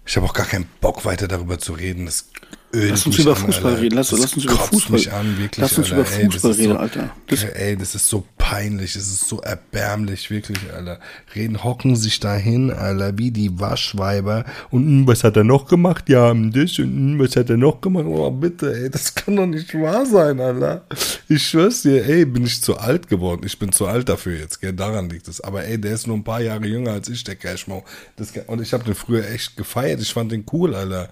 [0.06, 2.06] Ich habe auch gar keinen Bock weiter darüber zu reden.
[2.06, 2.30] Das
[2.76, 3.82] ölt lass uns über an, Fußball Alter.
[3.82, 3.96] reden.
[3.96, 5.96] Lass, lass uns über Fußball mich an, wirklich, Lass uns Alter.
[5.96, 7.10] über Fußball ey, reden, so, Alter.
[7.26, 11.00] Das ey, das ist so peinlich, es ist so erbärmlich, wirklich, Alter.
[11.34, 14.44] Reden, hocken sich dahin, Alter, wie die Waschweiber.
[14.70, 16.08] Und mh, hm, was hat er noch gemacht?
[16.08, 18.04] Ja, das und mh, hm, was hat er noch gemacht?
[18.06, 20.84] Oh, bitte, ey, das kann doch nicht wahr sein, Alter.
[21.28, 23.42] Ich schwör's dir, ey, bin ich zu alt geworden.
[23.44, 25.40] Ich bin zu alt dafür jetzt, gell, daran liegt es.
[25.40, 27.84] Aber ey, der ist nur ein paar Jahre jünger als ich, der Cashmo.
[28.16, 30.00] Das, und ich habe den früher echt gefeiert.
[30.00, 31.08] Ich fand den cool, Alter.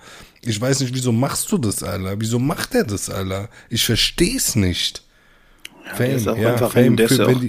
[0.46, 2.14] Ich weiß nicht, wieso machst du das, Alter?
[2.18, 3.48] Wieso macht er das, Alter?
[3.70, 5.02] Ich versteh's nicht.
[5.86, 7.42] Ja, Fame, der ist auch ja, einfach, Fame ein, der ist ja auch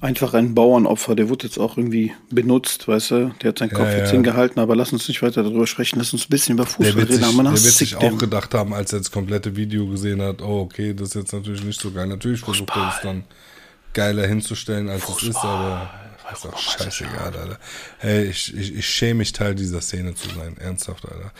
[0.00, 1.14] einfach ein Bauernopfer.
[1.14, 3.34] Der wird jetzt auch irgendwie benutzt, weißt du?
[3.42, 5.98] Der hat seinen Kopf ja, jetzt hingehalten, aber lass uns nicht weiter darüber sprechen.
[5.98, 7.12] Lass uns ein bisschen über Fußball reden.
[7.12, 8.18] Sich, der wird sich auch dem.
[8.18, 11.64] gedacht haben, als er das komplette Video gesehen hat, oh, okay, das ist jetzt natürlich
[11.64, 12.06] nicht so geil.
[12.06, 13.24] Natürlich versucht er es dann
[13.92, 15.30] geiler hinzustellen, als Fußball.
[15.30, 15.90] es ist, aber
[16.32, 17.58] Ist doch scheißegal, Alter.
[17.98, 20.56] Hey, ich, ich, ich schäme mich Teil dieser Szene zu sein.
[20.58, 21.32] Ernsthaft, Alter.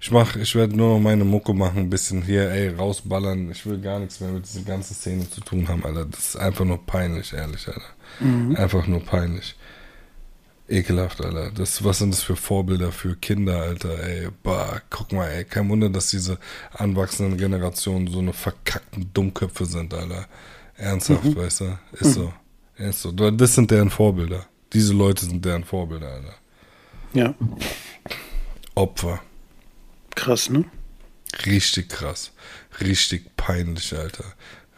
[0.00, 3.50] Ich mach, ich werde nur noch meine Mucke machen, ein bisschen hier, ey, rausballern.
[3.50, 6.04] Ich will gar nichts mehr mit dieser ganzen Szene zu tun haben, Alter.
[6.04, 7.82] Das ist einfach nur peinlich, ehrlich, Alter.
[8.20, 8.54] Mhm.
[8.56, 9.56] Einfach nur peinlich.
[10.68, 11.50] Ekelhaft, Alter.
[11.50, 14.28] Das, was sind das für Vorbilder für Kinder, Alter, ey.
[14.42, 15.44] Bah, guck mal, ey.
[15.44, 16.38] Kein Wunder, dass diese
[16.72, 20.26] anwachsenden Generationen so eine verkackten Dummköpfe sind, Alter.
[20.76, 21.36] Ernsthaft, mhm.
[21.36, 21.78] weißt du?
[21.92, 22.12] Ist mhm.
[22.12, 22.32] so.
[22.78, 23.12] Ist so.
[23.12, 24.46] Das sind deren Vorbilder.
[24.72, 26.34] Diese Leute sind deren Vorbilder, Alter.
[27.14, 27.34] Ja.
[28.74, 29.20] Opfer.
[30.14, 30.64] Krass, ne?
[31.46, 32.32] Richtig krass.
[32.80, 34.24] Richtig peinlich, Alter.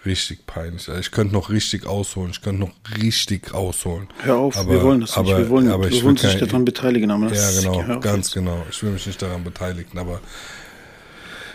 [0.04, 0.88] Richtig peinlich.
[0.88, 2.30] Ich könnte noch richtig ausholen.
[2.30, 4.08] Ich könnte noch richtig ausholen.
[4.20, 5.18] Hör auf, aber, wir wollen das nicht.
[5.18, 7.10] Aber, wir wollen, aber wir wollen uns nicht daran beteiligen.
[7.10, 8.34] Aber ja, genau, ganz jetzt.
[8.34, 8.64] genau.
[8.70, 10.20] Ich will mich nicht daran beteiligen, aber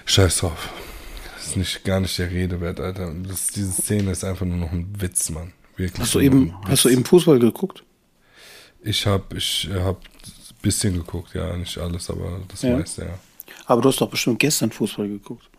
[0.06, 0.69] scheiß drauf.
[1.36, 3.13] Das ist nicht, gar nicht der Rede wert, Alter.
[3.27, 5.53] Das, diese Szene ist einfach nur noch ein Witz, Mann.
[5.75, 5.99] Wirklich.
[5.99, 7.83] Hast du eben, hast du eben Fußball geguckt?
[8.81, 12.77] Ich habe ich hab ein bisschen geguckt, ja, nicht alles, aber das ja.
[12.77, 13.19] meiste, ja.
[13.65, 15.49] Aber du hast doch bestimmt gestern Fußball geguckt.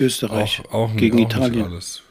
[0.00, 1.66] Österreich auch, auch gegen auch Italien.
[1.66, 2.02] alles.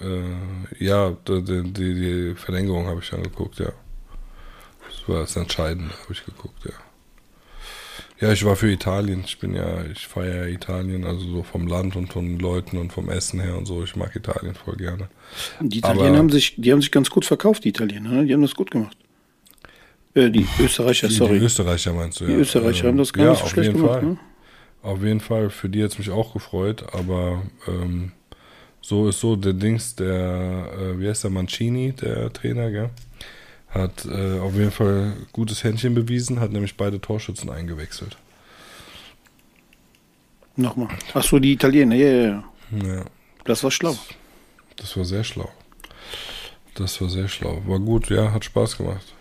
[0.00, 3.72] Äh, ja, die, die, die Verlängerung habe ich dann geguckt, ja.
[4.88, 6.72] Das war das Entscheidende, habe ich geguckt, ja.
[8.22, 9.24] Ja, ich war für Italien.
[9.26, 12.92] Ich bin ja, ich feiere Italien, also so vom Land und von den Leuten und
[12.92, 13.82] vom Essen her und so.
[13.82, 15.08] Ich mag Italien voll gerne.
[15.60, 18.24] Die Italiener Aber, haben sich, die haben sich ganz gut verkauft, die Italiener, ne?
[18.24, 18.96] Die haben das gut gemacht.
[20.14, 21.40] Äh, die Österreicher, sorry.
[21.40, 22.30] Die Österreicher meinst du, ja.
[22.30, 24.04] Die Österreicher ähm, haben das gar ja, nicht so schlecht gemacht, Fall.
[24.04, 24.18] ne?
[24.82, 28.12] Auf jeden Fall, für die hat es mich auch gefreut, aber ähm,
[28.80, 32.90] so ist so, der Dings, der, äh, wie heißt der, Mancini, der Trainer, gell?
[33.72, 38.16] Hat äh, auf jeden Fall gutes Händchen bewiesen, hat nämlich beide Torschützen eingewechselt.
[40.56, 40.88] Nochmal.
[41.14, 42.44] Achso, die Italiener, ja, ja, ja.
[42.86, 43.04] Ja.
[43.44, 43.96] Das war schlau.
[44.76, 45.50] Das war sehr schlau.
[46.74, 47.62] Das war sehr schlau.
[47.66, 49.14] War gut, ja, hat Spaß gemacht.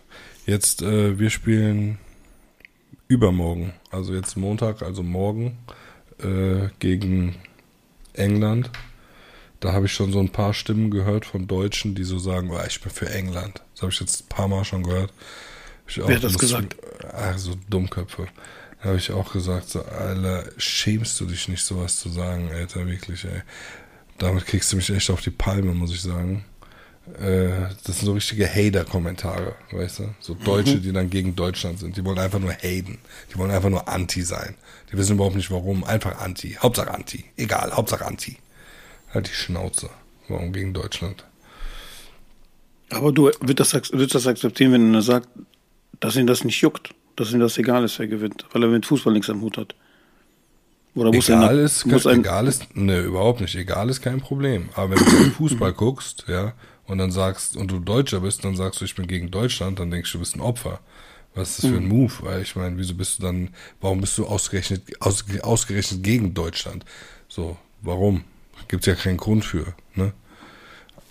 [0.45, 1.97] Jetzt, äh, wir spielen
[3.07, 5.57] übermorgen, also jetzt Montag, also morgen,
[6.19, 7.35] äh, gegen
[8.13, 8.69] England.
[9.61, 12.59] Da habe ich schon so ein paar Stimmen gehört von Deutschen, die so sagen, oh,
[12.67, 13.61] ich bin für England.
[13.73, 15.13] Das habe ich jetzt ein paar Mal schon gehört.
[15.95, 16.75] Wer hat das gesagt?
[17.13, 18.27] Ach, so Dummköpfe.
[18.79, 22.87] Da habe ich auch gesagt, so, Alter, schämst du dich nicht, sowas zu sagen, Alter,
[22.87, 23.43] wirklich, ey.
[24.17, 26.43] Damit kriegst du mich echt auf die Palme, muss ich sagen.
[27.19, 30.15] Äh, das sind so richtige Hater-Kommentare, weißt du?
[30.19, 30.81] So Deutsche, mhm.
[30.81, 31.97] die dann gegen Deutschland sind.
[31.97, 32.97] Die wollen einfach nur haten.
[33.31, 34.55] Die wollen einfach nur Anti sein.
[34.91, 35.83] Die wissen überhaupt nicht warum.
[35.83, 36.57] Einfach Anti.
[36.59, 37.25] Hauptsache Anti.
[37.37, 38.37] Egal, Hauptsache Anti.
[39.13, 39.89] Halt die Schnauze.
[40.27, 41.25] Warum gegen Deutschland?
[42.89, 45.27] Aber du würdest das, würdest das akzeptieren, wenn er sagt,
[45.99, 48.85] dass ihn das nicht juckt, dass ihm das egal ist, wer gewinnt, weil er mit
[48.85, 49.75] Fußball nichts am Hut hat.
[50.93, 53.55] Oder muss egal er, ist, muss egal ist, ne, überhaupt nicht.
[53.55, 54.69] Egal ist kein Problem.
[54.75, 56.53] Aber wenn du Fußball guckst, ja,
[56.85, 59.89] und dann sagst, und du Deutscher bist, dann sagst du, ich bin gegen Deutschland, dann
[59.89, 60.81] denkst du, du bist ein Opfer.
[61.33, 61.89] Was ist das für ein mhm.
[61.89, 62.13] Move?
[62.21, 66.83] Weil ich meine, wieso bist du dann, warum bist du ausgerechnet, aus, ausgerechnet gegen Deutschland?
[67.29, 68.25] So, warum?
[68.71, 70.13] Gibt ja keinen Grund für, ne?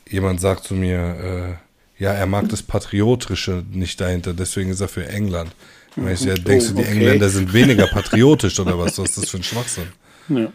[0.09, 1.59] Jemand sagt zu mir,
[1.99, 5.55] äh, ja, er mag das Patriotische nicht dahinter, deswegen ist er für England.
[5.95, 6.09] Mhm.
[6.09, 6.93] Ich ja, denkst du, die okay.
[6.93, 8.99] Engländer sind weniger patriotisch oder was?
[8.99, 9.89] Was ist das für ein Schwachsinn?
[10.31, 10.51] Ja.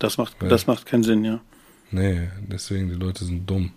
[0.00, 0.48] Das macht, ja.
[0.48, 1.40] das macht keinen Sinn, ja.
[1.92, 3.70] Nee, deswegen, die Leute sind dumm.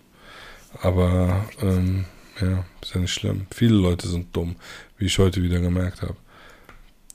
[0.82, 2.06] Aber, ähm,
[2.42, 3.46] ja, ist ja nicht schlimm.
[3.54, 4.56] Viele Leute sind dumm,
[4.98, 6.16] wie ich heute wieder gemerkt habe.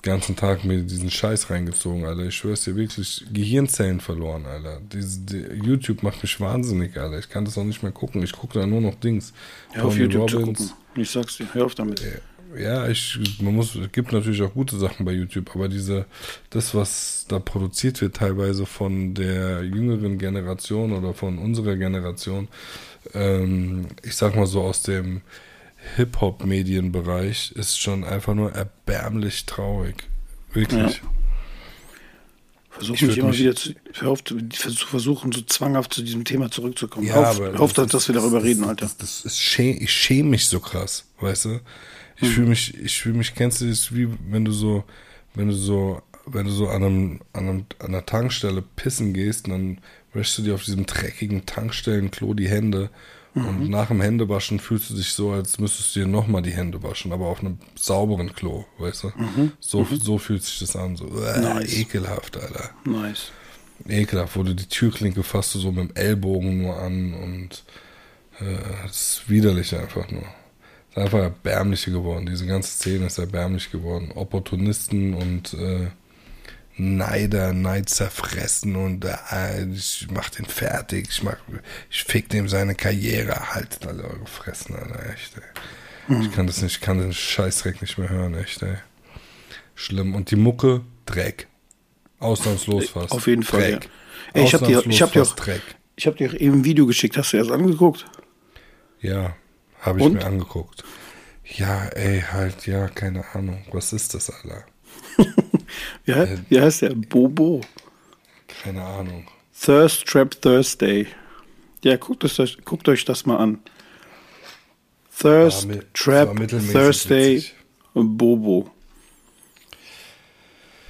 [0.06, 2.24] Ganzen Tag mir diesen Scheiß reingezogen, Alter.
[2.24, 4.80] Ich schwör's dir wirklich, Gehirnzellen verloren, Alter.
[4.92, 7.18] Diese, die, YouTube macht mich wahnsinnig, Alter.
[7.18, 8.22] Ich kann das auch nicht mehr gucken.
[8.22, 9.32] Ich gucke da nur noch Dings.
[9.72, 10.58] Hör auf YouTube Robbins.
[10.58, 11.02] zu gucken.
[11.02, 12.00] Ich sag's dir, hör auf damit.
[12.00, 12.06] Ja
[12.58, 16.06] ja, ich, man muss, es gibt natürlich auch gute Sachen bei YouTube, aber diese,
[16.50, 22.48] das, was da produziert wird, teilweise von der jüngeren Generation oder von unserer Generation,
[23.14, 25.22] ähm, ich sag mal so aus dem
[25.96, 30.05] Hip-Hop-Medienbereich, ist schon einfach nur erbärmlich traurig.
[30.53, 30.96] Wirklich.
[31.03, 31.09] Ja.
[32.70, 33.72] Versuche mich immer mich wieder zu,
[34.22, 37.07] zu versuchen, so zwanghaft zu diesem Thema zurückzukommen.
[37.07, 38.85] Ja, auf, aber auf, das, dass wir darüber reden, Alter.
[38.85, 41.61] Das, das ist schäm, ich schäme mich so krass, weißt du?
[42.20, 44.85] Ich fühle mich, ich fühle mich, kennst du das, wie wenn du so,
[45.35, 49.49] wenn du so, wenn du so an, einem, an, einem, an einer Tankstelle pissen gehst,
[49.49, 49.79] dann
[50.12, 52.90] wäschst du dir auf diesem dreckigen Tankstellenklo die Hände
[53.37, 53.46] mhm.
[53.46, 56.83] und nach dem Händewaschen fühlst du dich so, als müsstest du dir nochmal die Hände
[56.83, 59.09] waschen, aber auf einem sauberen Klo, weißt du?
[59.16, 59.53] Mhm.
[59.61, 59.96] So, mhm.
[60.01, 61.77] so fühlt sich das an, so äh, nice.
[61.77, 62.70] ekelhaft, Alter.
[62.85, 63.31] Nice.
[63.87, 67.64] Ekelhaft, wo du die Türklinke fasst du so mit dem Ellbogen nur an und
[68.40, 70.25] äh, das ist widerlich einfach nur
[70.96, 72.27] ist einfach erbärmlich geworden.
[72.27, 74.12] Diese ganze Szene ist erbärmlich geworden.
[74.14, 75.88] Opportunisten und äh,
[76.78, 81.36] Neider, Neid zerfressen und äh, ich mach den fertig, ich mach,
[81.90, 86.14] ich fick dem seine Karriere, haltet alle eure Fressen, Alter, echt, ey.
[86.14, 86.22] Mhm.
[86.22, 88.76] Ich kann das nicht, ich kann den Scheißdreck nicht mehr hören, echt, ey.
[89.74, 90.14] Schlimm.
[90.14, 91.48] Und die Mucke, Dreck.
[92.18, 93.12] Ausnahmslos fast.
[93.12, 93.84] Auf jeden Fall, Dreck.
[93.84, 93.90] Ja.
[94.40, 95.62] Ey, ich hab dir, ich hab dir auch, Dreck.
[95.96, 98.04] ich hab dir eben ein Video geschickt, hast du erst angeguckt?
[99.00, 99.34] Ja,
[99.80, 100.14] habe ich und?
[100.14, 100.84] mir angeguckt.
[101.44, 103.64] Ja, ey, halt, ja, keine Ahnung.
[103.72, 104.64] Was ist das, Alter?
[106.04, 106.94] ja, äh, wie heißt der?
[106.94, 107.60] Bobo?
[108.62, 109.26] Keine Ahnung.
[109.58, 111.06] Thirst Trap Thursday.
[111.84, 113.58] Ja, guckt, es, guckt euch das mal an.
[115.18, 116.36] Thirst mit, Trap
[116.72, 117.54] Thursday witzig.
[117.94, 118.70] Bobo.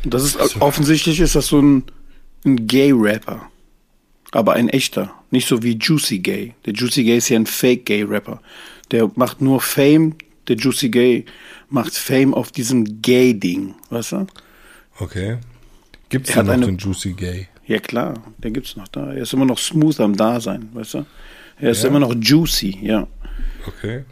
[0.04, 0.60] Das ist so.
[0.60, 1.84] offensichtlich ist das so ein,
[2.44, 3.50] ein Gay-Rapper.
[4.32, 5.14] Aber ein echter.
[5.30, 6.54] Nicht so wie Juicy Gay.
[6.64, 8.40] Der Juicy Gay ist ja ein Fake-Gay-Rapper.
[8.90, 10.14] Der macht nur Fame.
[10.48, 11.24] Der Juicy Gay
[11.68, 13.74] macht Fame auf diesem Gay-Ding.
[13.90, 14.26] Weißt du?
[14.98, 15.38] Okay.
[16.08, 17.48] Gibt es noch eine, den Juicy Gay?
[17.66, 19.12] Ja klar, der gibt's noch da.
[19.12, 21.06] Er ist immer noch smooth am Dasein, weißt du?
[21.58, 21.88] Er ist ja.
[21.88, 23.08] immer noch juicy, ja.
[23.66, 24.04] Okay.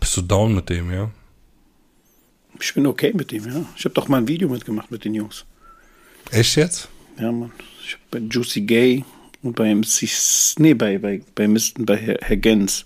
[0.00, 1.10] Bist du down mit dem, ja?
[2.60, 3.64] Ich bin okay mit dem, ja.
[3.76, 5.44] Ich habe doch mal ein Video mitgemacht mit den Jungs.
[6.30, 6.88] Echt jetzt?
[7.18, 7.52] Ja, Mann.
[7.84, 9.04] Ich hab bei Juicy Gay
[9.42, 10.08] und bei MC,
[10.58, 12.82] nee, bei, bei, bei, Misten, bei Herr, Herr Gens.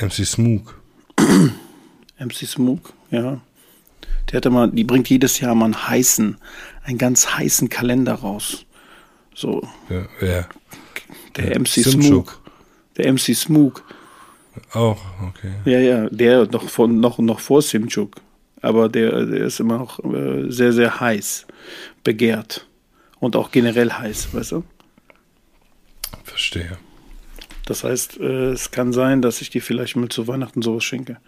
[0.00, 0.80] MC Smook.
[2.18, 3.40] MC Smook, ja.
[4.30, 6.36] Der hatte mal, die bringt jedes Jahr mal einen heißen,
[6.84, 8.66] einen ganz heißen Kalender raus.
[9.34, 9.66] So.
[9.88, 10.48] Ja, wer?
[11.36, 12.40] Der ja, MC Smook.
[12.96, 13.84] Der MC Smook.
[14.72, 15.52] Auch, okay.
[15.64, 18.16] Ja, ja, der noch, von, noch, noch vor Simchuk.
[18.62, 21.46] Aber der, der ist immer noch äh, sehr, sehr heiß,
[22.02, 22.66] begehrt.
[23.20, 24.64] Und auch generell heiß, weißt du?
[26.24, 26.78] Verstehe.
[27.66, 31.18] Das heißt, äh, es kann sein, dass ich dir vielleicht mal zu Weihnachten sowas schenke.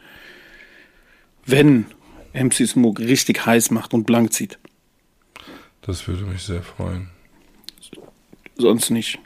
[1.45, 1.87] Wenn
[2.33, 4.59] MC Smoke richtig heiß macht und blank zieht.
[5.83, 7.11] Das würde mich sehr freuen.
[8.57, 9.19] Sonst nicht.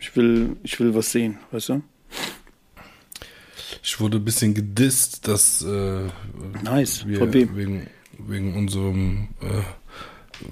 [0.00, 1.82] Ich will, ich will was sehen, weißt du?
[3.82, 6.08] Ich wurde ein bisschen gedisst, dass äh,
[6.62, 7.06] nice.
[7.06, 7.86] wir wegen,
[8.18, 9.62] wegen unserem äh,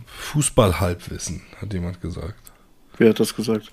[0.07, 2.53] Fußballhalbwissen, hat jemand gesagt.
[2.99, 3.73] Wer hat das gesagt?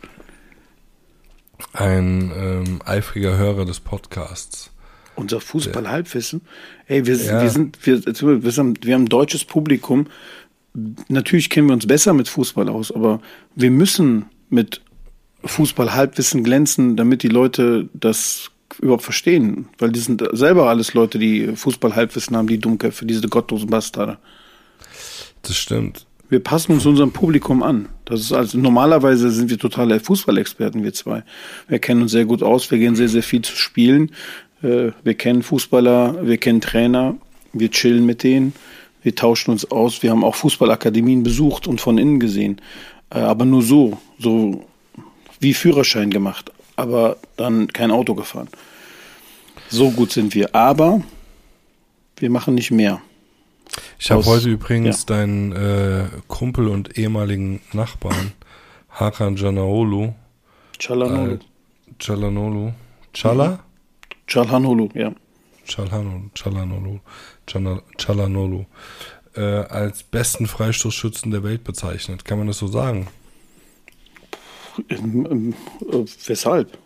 [1.73, 4.71] Ein ähm, eifriger Hörer des Podcasts.
[5.19, 6.41] Unser Fußball-Halbwissen.
[6.87, 7.41] Ey, wir, ja.
[7.41, 10.07] wir sind, wir, wir, wir haben ein deutsches Publikum.
[11.09, 13.21] Natürlich kennen wir uns besser mit Fußball aus, aber
[13.55, 14.81] wir müssen mit
[15.43, 18.51] Fußball-Halbwissen glänzen, damit die Leute das
[18.81, 19.67] überhaupt verstehen.
[19.77, 24.17] Weil die sind selber alles Leute, die Fußball-Halbwissen haben, die Dummköpfe, diese gottlosen Bastarde.
[25.41, 26.05] Das stimmt.
[26.29, 27.89] Wir passen uns unserem Publikum an.
[28.05, 31.23] Das ist also normalerweise sind wir totale Fußballexperten, wir zwei.
[31.67, 34.11] Wir kennen uns sehr gut aus, wir gehen sehr, sehr viel zu spielen.
[34.61, 37.15] Äh, wir kennen Fußballer, wir kennen Trainer,
[37.53, 38.53] wir chillen mit denen,
[39.01, 40.03] wir tauschen uns aus.
[40.03, 42.61] Wir haben auch Fußballakademien besucht und von innen gesehen.
[43.09, 44.65] Äh, aber nur so, so
[45.39, 48.49] wie Führerschein gemacht, aber dann kein Auto gefahren.
[49.69, 50.53] So gut sind wir.
[50.53, 51.01] Aber
[52.17, 53.01] wir machen nicht mehr.
[53.99, 55.15] Ich habe heute übrigens ja.
[55.15, 58.33] deinen äh, Kumpel und ehemaligen Nachbarn,
[58.89, 60.13] Hakan Janaolu.
[60.79, 61.33] Chalanolu.
[61.33, 61.39] Äh,
[61.99, 62.73] Chalanolu.
[63.13, 63.47] Chala?
[63.47, 63.68] Mhm.
[64.29, 65.11] Chalhanolu, ja.
[65.65, 66.99] Chalhanolu, Chalanolu,
[67.97, 68.65] Chalanolu,
[69.35, 72.25] äh, als besten Freistoßschützen der Welt bezeichnet.
[72.25, 73.07] Kann man das so sagen?
[74.89, 75.53] Ähm, ähm,
[75.91, 76.77] äh, weshalb?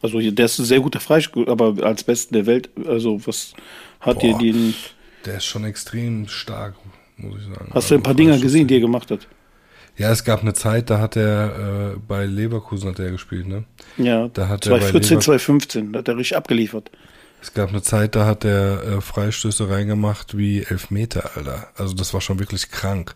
[0.00, 3.54] Also der ist ein sehr guter Freistoß, aber als besten der Welt, also was
[4.00, 4.74] hat dir den...
[5.24, 6.74] Der ist schon extrem stark,
[7.16, 7.66] muss ich sagen.
[7.70, 9.26] Hast also du ein paar Dinger gesehen, die er gemacht hat?
[9.96, 13.64] Ja, es gab eine Zeit, da hat er äh, bei Leverkusen hat er gespielt, ne?
[13.96, 14.28] Ja.
[14.28, 16.90] Da hat 2014, 2015, da hat er richtig abgeliefert.
[17.40, 21.68] Es gab eine Zeit, da hat er äh, Freistöße reingemacht wie Elfmeter, Alter.
[21.76, 23.14] Also das war schon wirklich krank.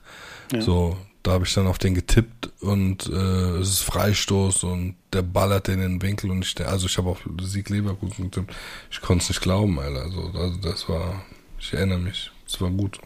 [0.53, 0.63] Ja.
[0.63, 5.23] So, da habe ich dann auf den getippt und äh, es ist Freistoß und der
[5.23, 8.55] ballert in den Winkel und ich, also ich habe auf Sieg Leverkusen getippt.
[8.91, 10.03] Ich konnte es nicht glauben, Alter.
[10.03, 11.23] Also, also das war,
[11.59, 12.99] ich erinnere mich, es war gut,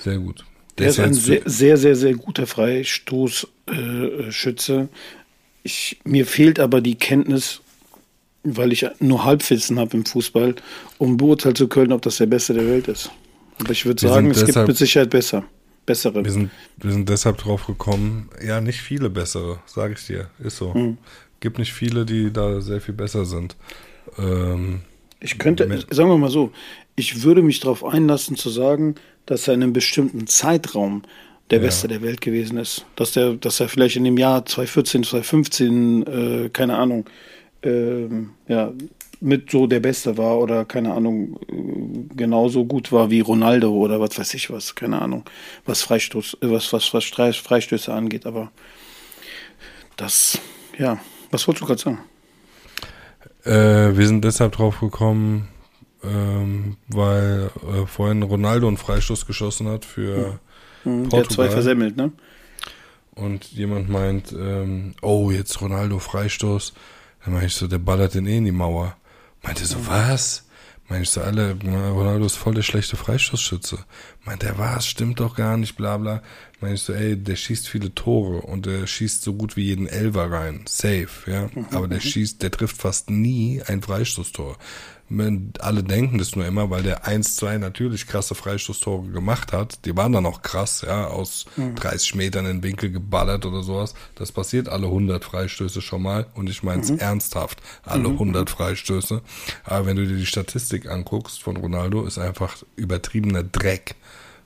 [0.00, 0.44] sehr gut.
[0.78, 4.88] Der ist ein sehr, sehr, sehr, sehr guter Freistoßschütze.
[5.62, 7.60] ich, mir fehlt aber die Kenntnis,
[8.44, 10.54] weil ich nur Halbwissen habe im Fußball,
[10.98, 13.10] um beurteilen zu können, ob das der Beste der Welt ist.
[13.60, 15.44] Aber ich würde sagen, es deshalb, gibt mit Sicherheit besser.
[15.84, 16.22] Bessere.
[16.22, 20.28] Wir sind, wir sind deshalb drauf gekommen, ja, nicht viele bessere, sage ich dir.
[20.38, 20.74] Ist so.
[20.74, 20.98] Mhm.
[21.40, 23.56] Gibt nicht viele, die da sehr viel besser sind.
[24.18, 24.82] Ähm,
[25.20, 26.52] ich könnte, sagen wir mal so,
[26.98, 31.02] ich würde mich darauf einlassen zu sagen, dass er in einem bestimmten Zeitraum
[31.50, 31.64] der ja.
[31.64, 32.84] Beste der Welt gewesen ist.
[32.96, 37.06] Dass der, dass er vielleicht in dem Jahr 2014, 2015, äh, keine Ahnung,
[37.62, 38.06] äh,
[38.48, 38.72] ja,
[39.20, 44.00] mit so der Beste war oder keine Ahnung, äh, genauso gut war wie Ronaldo oder
[44.00, 45.24] was weiß ich was, keine Ahnung,
[45.64, 48.50] was Freistoß, was, was, was Freistöße angeht, aber
[49.96, 50.38] das,
[50.78, 51.98] ja, was wolltest du gerade sagen?
[53.44, 55.48] Äh, wir sind deshalb drauf gekommen,
[56.04, 60.38] ähm, weil äh, vorhin Ronaldo einen Freistoß geschossen hat für
[60.84, 61.08] hm.
[61.08, 61.10] Portugal.
[61.10, 62.12] Der hat zwei versemmelt, ne?
[63.14, 66.72] Und jemand meint, ähm, oh, jetzt Ronaldo Freistoß.
[67.24, 68.96] Dann meine ich so, der ballert den eh in die Mauer.
[69.42, 70.44] Meinte so, was?
[70.88, 73.78] Meine ich so, alle, Ronaldo ist voll der schlechte Freistoßschütze.
[74.24, 74.86] Meint er, was?
[74.86, 76.22] Stimmt doch gar nicht, bla bla.
[76.60, 79.86] Meine ich so, ey, der schießt viele Tore und der schießt so gut wie jeden
[79.86, 80.62] Elver rein.
[80.66, 81.50] Safe, ja.
[81.54, 82.02] Mhm, Aber der mhm.
[82.02, 84.56] schießt, der trifft fast nie ein Freistoßtor
[85.60, 89.84] alle denken das nur immer, weil der 1-2 natürlich krasse Freistoßtore gemacht hat.
[89.86, 91.76] Die waren dann auch krass, ja, aus mhm.
[91.76, 93.94] 30 Metern in den Winkel geballert oder sowas.
[94.16, 96.98] Das passiert alle 100 Freistöße schon mal und ich meine es mhm.
[96.98, 98.14] ernsthaft, alle mhm.
[98.14, 99.22] 100 Freistöße.
[99.64, 103.94] Aber wenn du dir die Statistik anguckst von Ronaldo, ist einfach übertriebener Dreck,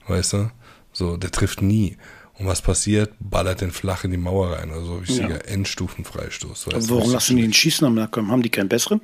[0.07, 0.51] weißt du?
[0.93, 1.97] So, der trifft nie.
[2.39, 3.13] Und was passiert?
[3.21, 4.71] Ballert den flach in die Mauer rein.
[4.71, 5.53] Also richtiger ja.
[5.53, 6.69] Endstufenfreistoß.
[6.69, 8.31] Aber warum lassen die den schießen am Nackenarm?
[8.31, 9.01] Haben die keinen besseren?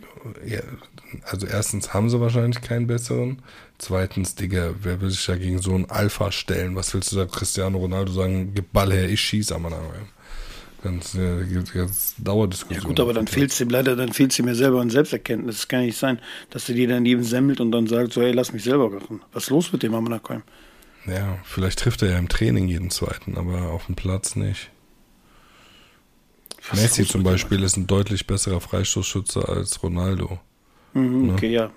[0.46, 0.60] Ja,
[1.24, 3.42] also erstens haben sie wahrscheinlich keinen besseren.
[3.78, 6.76] Zweitens, Digga, wer will sich da gegen so einen Alpha stellen?
[6.76, 8.52] Was willst du da Cristiano Ronaldo sagen?
[8.54, 10.08] Gib Ball her, ich schieße am Nackenarm.
[10.82, 11.44] Ganz, äh,
[11.74, 12.82] ganz Dauerdiskussion.
[12.82, 14.90] Ja gut, aber dann fehlt es ihm leider, dann fehlt es ihm ja selber an
[14.90, 15.56] Selbsterkenntnis.
[15.56, 18.30] Es kann nicht sein, dass er dir dann neben semmelt und dann sagt so, hey,
[18.30, 19.20] lass mich selber machen.
[19.32, 20.42] Was ist los mit dem Amanakoim?
[21.06, 24.70] Ja, vielleicht trifft er ja im Training jeden zweiten, aber auf dem Platz nicht.
[26.70, 30.38] Was Messi zum Beispiel ist ein deutlich besserer Freistoßschütze als Ronaldo.
[30.94, 31.32] Mhm, ne?
[31.34, 31.70] Okay, ja.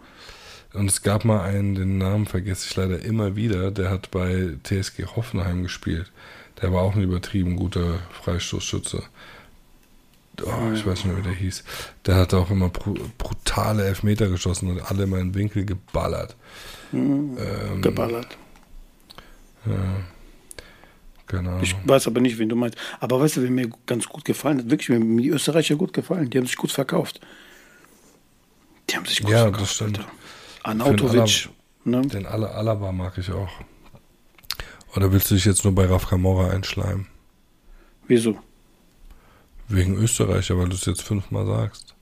[0.74, 4.56] Und es gab mal einen, den Namen vergesse ich leider immer wieder, der hat bei
[4.63, 6.12] TSG Hoffenheim gespielt.
[6.62, 9.04] Der war auch ein übertrieben guter Freistoßschütze.
[10.43, 11.63] Oh, ich weiß nicht mehr, wie der hieß.
[12.06, 16.36] Der hat auch immer brutale Elfmeter geschossen und alle immer in Winkel geballert.
[16.91, 18.38] Mhm, ähm, geballert.
[19.65, 19.74] Ja.
[21.28, 21.60] Genau.
[21.62, 22.78] Ich weiß aber nicht, wen du meinst.
[23.00, 24.69] Aber weißt du, wer mir ganz gut gefallen hat?
[24.69, 26.30] Wirklich, mir die Österreicher gut gefallen.
[26.30, 27.21] Die haben sich gut verkauft.
[28.91, 29.62] Die haben sich gut ja, verkauft.
[29.62, 30.06] Das stimmt.
[30.63, 31.49] Anautovic.
[31.84, 32.01] Ne?
[32.01, 33.49] Den Alaba mag ich auch.
[34.95, 37.08] Oder willst du dich jetzt nur bei Raf Kamora einschleimen?
[38.08, 38.38] Wieso?
[39.69, 41.95] Wegen Österreicher, weil du es jetzt fünfmal sagst.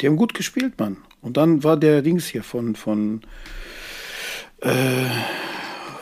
[0.00, 0.98] Die haben gut gespielt, Mann.
[1.20, 3.22] Und dann war der Dings hier von, von,
[4.60, 5.06] äh,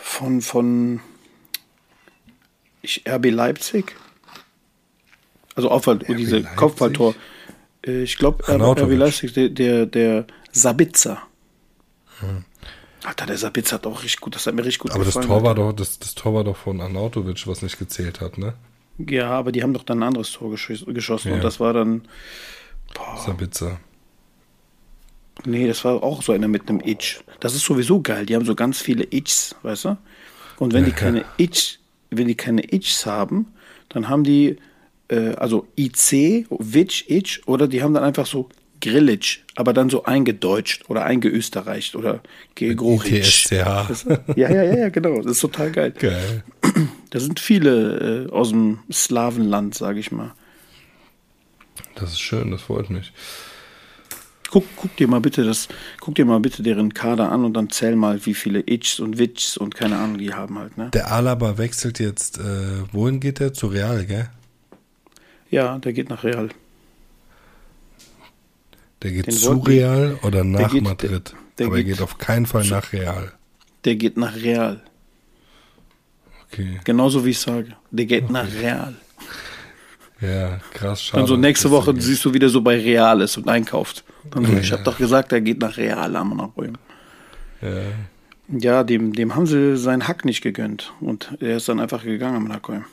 [0.03, 0.99] von, von
[2.83, 3.95] ich, RB Leipzig.
[5.55, 6.43] Also Aufwand, diese?
[6.43, 7.15] Kopfballtor.
[7.87, 11.21] Äh, ich glaube, RB Leipzig, der, der, der Sabitzer.
[12.19, 12.45] Hm.
[13.03, 15.25] Alter, der Sabitzer hat auch richtig gut, das hat mir richtig gut aber gefallen.
[15.25, 18.21] Aber das Tor war doch, das, das Tor war doch von Arnautovic, was nicht gezählt
[18.21, 18.53] hat, ne?
[18.97, 21.35] Ja, aber die haben doch dann ein anderes Tor geschossen ja.
[21.35, 22.07] und das war dann.
[22.93, 23.17] Boah.
[23.23, 23.79] Sabitzer.
[25.45, 27.19] Nee, das war auch so einer mit einem Itch.
[27.39, 28.25] Das ist sowieso geil.
[28.25, 29.97] Die haben so ganz viele Itchs, weißt du?
[30.57, 31.77] Und wenn die keine Itch,
[32.09, 33.53] wenn die keine Itchs haben,
[33.89, 34.57] dann haben die
[35.09, 38.49] äh, also IC, Witch, Itch, oder die haben dann einfach so
[38.81, 42.21] Grillitsch, aber dann so eingedeutscht oder eingeösterreicht oder
[42.55, 43.49] Gegoric.
[43.49, 43.87] Ja,
[44.35, 45.17] ja, ja, ja, genau.
[45.17, 45.93] Das ist total geil.
[45.97, 46.43] Geil.
[47.09, 50.33] Da sind viele äh, aus dem Slawenland, sage ich mal.
[51.95, 53.13] Das ist schön, das freut mich.
[54.49, 55.67] Guck, guck, dir mal bitte das,
[55.99, 59.17] guck dir mal bitte deren Kader an und dann zähl mal, wie viele Itchs und
[59.17, 60.89] Witchs und keine Ahnung die haben halt, ne?
[60.93, 62.43] Der Alaba wechselt jetzt, äh,
[62.93, 63.53] wohin geht der?
[63.53, 64.29] Zu Real, gell?
[65.49, 66.49] Ja, der geht nach Real.
[69.01, 71.11] Der geht Den zu Real oder nach geht, Madrid?
[71.11, 71.21] Der,
[71.57, 73.31] der Aber geht, er geht auf keinen Fall nach Real.
[73.85, 74.81] Der geht nach Real.
[76.51, 76.79] Okay.
[76.83, 77.75] Genauso wie ich sage.
[77.91, 78.33] Der geht okay.
[78.33, 78.95] nach Real.
[80.19, 81.21] Ja, krass, schade.
[81.21, 84.03] Dann so nächste Woche siehst du wieder so bei Real ist und einkauft.
[84.31, 84.59] Dann so, ja.
[84.59, 86.77] ich habe doch gesagt, er geht nach Real am Nachräumen.
[87.61, 87.81] Ja.
[88.49, 90.93] Ja, dem, dem haben sie seinen Hack nicht gegönnt.
[91.01, 92.85] Und er ist dann einfach gegangen am Nachräumen.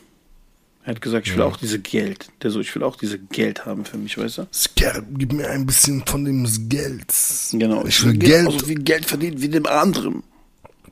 [0.84, 1.46] Er hat gesagt, ich will ja.
[1.46, 2.28] auch diese Geld.
[2.42, 4.46] Der so, ich will auch diese Geld haben für mich, weißt du?
[4.52, 7.06] Skerb, gib mir ein bisschen von dem Geld.
[7.52, 8.52] Genau, ich, ich will Geld.
[8.52, 10.22] So viel Geld verdienen wie dem anderen.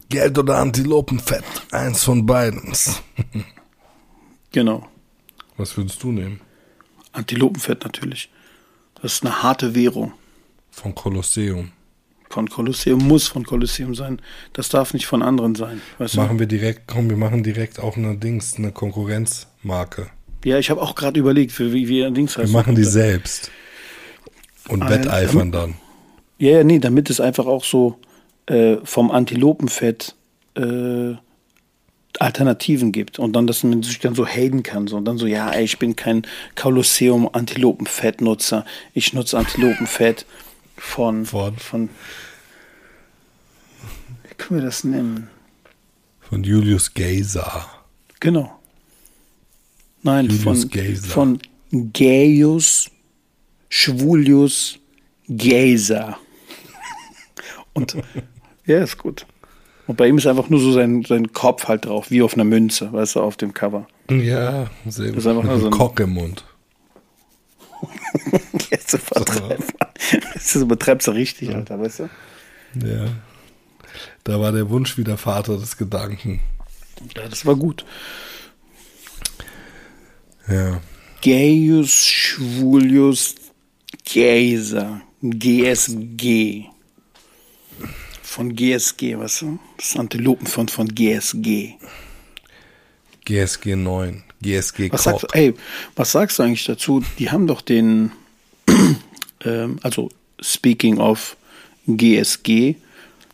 [0.09, 1.45] Geld oder Antilopenfett.
[1.71, 2.73] Eins von beiden.
[4.51, 4.89] genau.
[5.59, 6.41] Was würdest du nehmen?
[7.13, 8.31] Antilopenfett natürlich.
[9.03, 10.13] Das ist eine harte Währung.
[10.71, 11.71] Von Kolosseum.
[12.31, 14.23] Von Kolosseum muss von Kolosseum sein.
[14.55, 15.83] Das darf nicht von anderen sein.
[15.99, 16.39] machen du?
[16.39, 18.73] wir direkt, komm, wir machen direkt auch eine Dings, eine
[19.63, 20.11] Konkurrenzmarke.
[20.45, 22.53] Ja, ich habe auch gerade überlegt, für wie wir Dings heißt.
[22.53, 23.51] Wir machen die selbst.
[24.69, 25.75] Und wetteifern dann.
[26.39, 27.99] Ja, ja, nee, damit es einfach auch so
[28.47, 30.15] äh, vom Antilopenfett
[30.57, 31.15] äh,
[32.19, 34.87] Alternativen gibt und dann, dass man sich dann so haten kann.
[34.87, 38.65] So, und dann so, ja, ey, ich bin kein Kolosseum Antilopenfett-Nutzer.
[38.95, 40.27] Ich nutze Antilopenfett
[40.77, 41.27] Von.
[41.27, 41.57] Von.
[41.57, 41.89] Von.
[44.29, 45.29] Wie können wir das nennen?
[46.21, 47.67] Von Julius Gazer.
[48.21, 48.62] Genau.
[50.03, 51.09] Nein, Julius von, Gazer.
[51.09, 51.39] von
[51.93, 52.91] Gaius
[53.69, 54.79] Schwulius
[55.29, 56.19] Gazer.
[57.73, 57.97] Und
[58.67, 59.27] ja, ist gut.
[59.87, 62.45] Und bei ihm ist einfach nur so sein, sein Kopf halt drauf, wie auf einer
[62.45, 63.87] Münze, weißt du, auf dem Cover.
[64.11, 65.17] Ja, sehr gut.
[65.17, 66.45] Das ist einfach nur so ein Kock im Mund.
[68.71, 69.75] Jetzt übertreibt
[70.35, 71.57] Das übertreibt so richtig, ja.
[71.57, 72.11] Alter, weißt du?
[72.87, 73.07] Ja.
[74.25, 76.41] Da war der Wunsch wieder Vater des Gedanken.
[77.17, 77.85] Ja, das war gut.
[80.49, 80.81] Ja.
[81.23, 83.35] Gaius Schwulius
[84.13, 85.01] Geiser.
[85.23, 86.65] GSG.
[88.23, 89.59] Von GSG, weißt du?
[89.77, 91.75] Das Antilopenfond von GSG.
[93.25, 94.25] GSG 9.
[94.41, 95.55] GSG was sagst, ey,
[95.95, 97.05] was sagst du eigentlich dazu?
[97.19, 98.11] Die haben doch den,
[99.45, 101.37] ähm, also speaking of
[101.87, 102.75] GSG.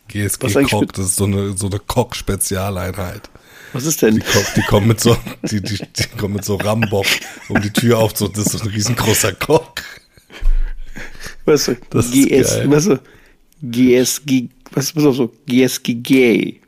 [0.07, 3.29] GSG Cock, das ist so eine, so eine Cock-Spezialeinheit.
[3.73, 4.15] Was ist denn?
[4.15, 4.23] Die,
[4.55, 7.05] die, kommen mit so, die, die, die kommen mit so Rambock
[7.49, 9.81] um die Tür auf, so, das ist so ein riesengroßer Cock.
[11.45, 12.99] Weißt du, das GS, weißt du,
[13.61, 16.61] GSG, was pass auf so, GSG Gay.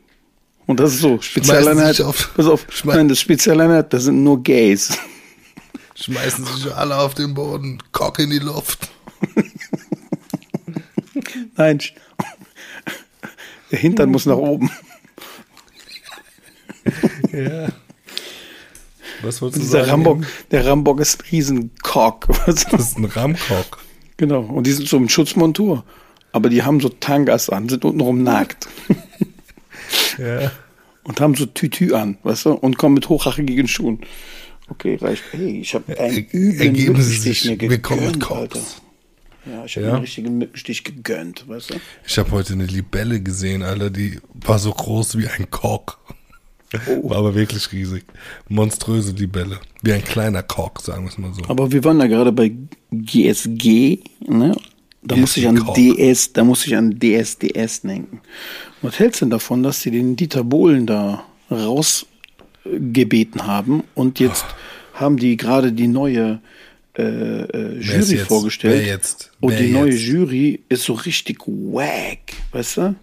[0.66, 4.96] Und das ist so, Spezialeinheit, auf, pass auf, nein, das Spezialeinheit, das sind nur Gays.
[5.94, 8.90] Schmeißen sich alle auf den Boden, Cock in die Luft.
[11.56, 11.80] nein,
[13.70, 14.70] der Hintern muss nach oben.
[17.32, 17.68] Ja.
[19.22, 19.90] Was wolltest du Dieser sagen?
[19.90, 22.28] Rambock, der Rambock ist ein Riesenkock.
[22.46, 23.78] Das ist ein Ramkock.
[24.16, 24.40] Genau.
[24.40, 25.84] Und die sind so im Schutzmontur.
[26.32, 28.68] Aber die haben so Tangas an, sind untenrum nackt.
[30.18, 30.50] ja.
[31.04, 32.52] Und haben so Tütü an, weißt du?
[32.52, 34.00] Und kommen mit hochrachigen Schuhen.
[34.68, 35.22] Okay, reicht.
[35.32, 38.60] Hey, ich habe einen üblen Mückenstich mir gegönnt, Alter.
[39.44, 39.92] Ja, ich habe ja.
[39.92, 41.74] einen richtigen Mückenstich gegönnt, weißt du?
[42.06, 45.98] Ich habe heute eine Libelle gesehen, Alter, die war so groß wie ein Kock.
[46.88, 47.10] Oh.
[47.10, 48.04] War aber wirklich riesig.
[48.48, 49.58] Monströse Libelle.
[49.82, 51.42] Wie ein kleiner Kock, sagen wir es mal so.
[51.48, 52.52] Aber wir waren da gerade bei
[52.90, 54.56] GSG, ne?
[55.02, 55.74] Da muss ich an Koch.
[55.74, 58.20] DS, da muss ich an DSDS denken.
[58.82, 64.44] Was hältst du denn davon, dass sie den Dieter Bohlen da rausgebeten haben und jetzt
[64.48, 65.00] oh.
[65.00, 66.40] haben die gerade die neue
[66.96, 68.28] äh, äh, Jury jetzt?
[68.28, 68.80] vorgestellt.
[68.80, 69.32] Wer jetzt?
[69.40, 70.02] Und die neue jetzt?
[70.02, 72.94] Jury ist so richtig wack, weißt du?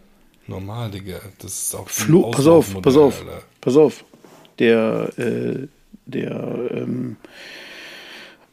[0.48, 1.20] Normal, Digga.
[1.40, 3.44] Das ist auch Flo Pass auf, pass auf, Alter.
[3.62, 4.06] Pass auf.
[4.60, 5.68] Der, äh,
[6.06, 7.18] der ähm,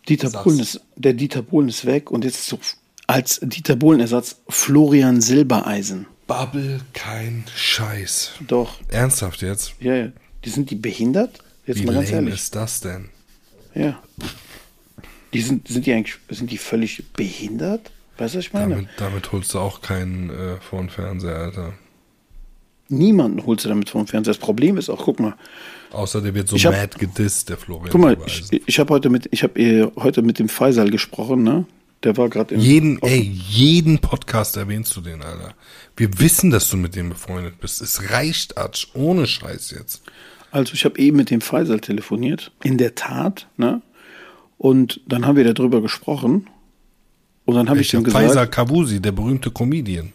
[0.08, 2.58] Dieter Bohlen ist, der Dieter Bohlen ist weg und jetzt so
[3.06, 6.06] als Dieter Bohlen-Ersatz Florian Silbereisen.
[6.26, 8.32] Babbel kein Scheiß.
[8.46, 8.80] Doch.
[8.88, 9.74] Ernsthaft jetzt?
[9.80, 10.08] Ja, ja.
[10.44, 11.38] Die sind die behindert?
[11.66, 12.34] Jetzt Wie mal ganz ehrlich.
[12.34, 13.08] ist das denn?
[13.74, 14.00] Ja.
[15.32, 17.90] Die sind, sind die eigentlich, sind die völlig behindert?
[18.18, 18.74] Weißt du, was ich meine?
[18.74, 21.74] Damit, damit holst du auch keinen äh, vor den Fernseher, Alter.
[22.88, 24.32] Niemanden holst du damit den Fernseher.
[24.32, 25.34] Das Problem ist auch, guck mal.
[25.92, 27.90] Außer der wird so hab, mad gedisst, der Florian.
[27.90, 31.42] Guck mal, ich, ich habe heute mit, ich habe äh, heute mit dem Faisal gesprochen,
[31.42, 31.64] ne?
[32.02, 32.60] Der war gerade in.
[32.60, 35.54] Jeden, ey, jeden Podcast erwähnst du den, Alter.
[35.96, 37.80] Wir wissen, dass du mit dem befreundet bist.
[37.80, 40.02] Es reicht, Atsch, ohne Scheiß jetzt.
[40.50, 42.52] Also ich habe eben mit dem Faisal telefoniert.
[42.62, 43.82] In der Tat, ne?
[44.58, 46.48] Und dann haben wir darüber gesprochen.
[47.44, 48.24] Und dann habe ich ihm gesagt.
[48.24, 50.12] Faisal Kavusi, der berühmte Comedian.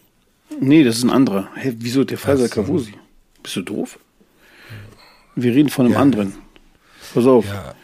[0.60, 1.48] Nee, das ist ein anderer.
[1.54, 2.94] Hä, wieso der Faisal Kavusi?
[3.42, 3.98] Bist du doof?
[5.34, 6.00] Wir reden von einem ja.
[6.00, 6.34] anderen.
[7.14, 7.46] Pass auf.
[7.46, 7.74] Ja.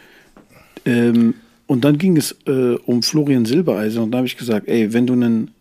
[0.85, 1.35] Ähm,
[1.67, 5.05] und dann ging es äh, um Florian Silbereisen und da habe ich gesagt, ey, wenn
[5.05, 5.51] du einen,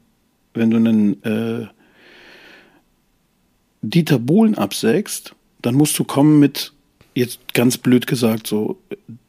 [0.54, 1.66] wenn du einen äh,
[3.82, 6.72] Dieter Bohlen absägst, dann musst du kommen mit,
[7.14, 8.78] jetzt ganz blöd gesagt, so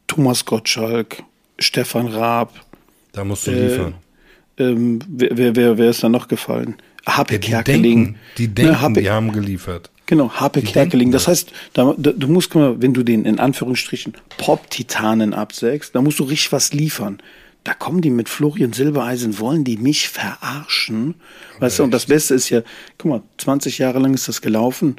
[0.07, 1.23] Thomas Gottschalk,
[1.57, 2.53] Stefan Raab.
[3.11, 3.95] Da musst du liefern.
[4.57, 6.75] Äh, ähm, wer, wer, wer, wer ist da noch gefallen?
[7.05, 8.03] Happe ja, die Kerkeling.
[8.05, 9.89] Denken, die ne, denken, ne, Happe, die haben geliefert.
[10.05, 11.11] Genau, Happe Kerkeling.
[11.11, 16.19] Das heißt, da, da, du musst, wenn du den in Anführungsstrichen Pop-Titanen absägst, da musst
[16.19, 17.21] du richtig was liefern.
[17.63, 21.15] Da kommen die mit Florian Silbereisen, wollen die mich verarschen?
[21.59, 22.61] Weißt du, und das Beste ist ja,
[22.97, 24.95] guck mal, 20 Jahre lang ist das gelaufen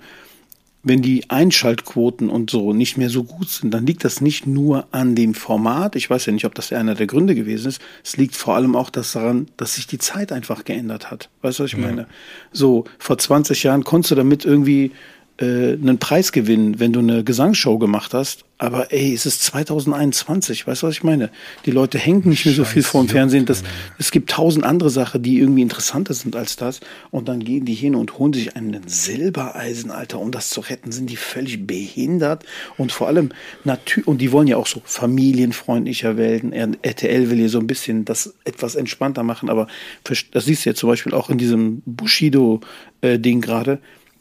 [0.83, 4.87] wenn die Einschaltquoten und so nicht mehr so gut sind, dann liegt das nicht nur
[4.93, 5.95] an dem Format.
[5.95, 7.83] Ich weiß ja nicht, ob das einer der Gründe gewesen ist.
[8.03, 11.29] Es liegt vor allem auch das daran, dass sich die Zeit einfach geändert hat.
[11.43, 11.85] Weißt du, was ich ja.
[11.85, 12.07] meine?
[12.53, 14.93] So, vor 20 Jahren konntest du damit irgendwie
[15.41, 18.45] äh, einen Preis gewinnen, wenn du eine Gesangsshow gemacht hast.
[18.59, 21.31] Aber ey, es ist 2021, weißt du, was ich meine?
[21.65, 23.47] Die Leute hängen nicht mehr so viel vor dem Fernsehen.
[23.47, 23.63] Das,
[23.99, 26.81] es gibt tausend andere Sachen, die irgendwie interessanter sind als das.
[27.11, 30.93] Und dann gehen die hin und holen sich einen Silbereisen, Alter, um das zu retten.
[30.93, 32.45] Sind die völlig behindert?
[32.77, 33.31] Und vor allem,
[33.65, 36.53] natürlich, und die wollen ja auch so familienfreundlicher werden.
[36.53, 39.49] RTL will hier so ein bisschen das etwas entspannter machen.
[39.49, 39.69] Aber
[40.05, 43.79] das siehst du ja zum Beispiel auch in diesem Bushido-Ding äh, gerade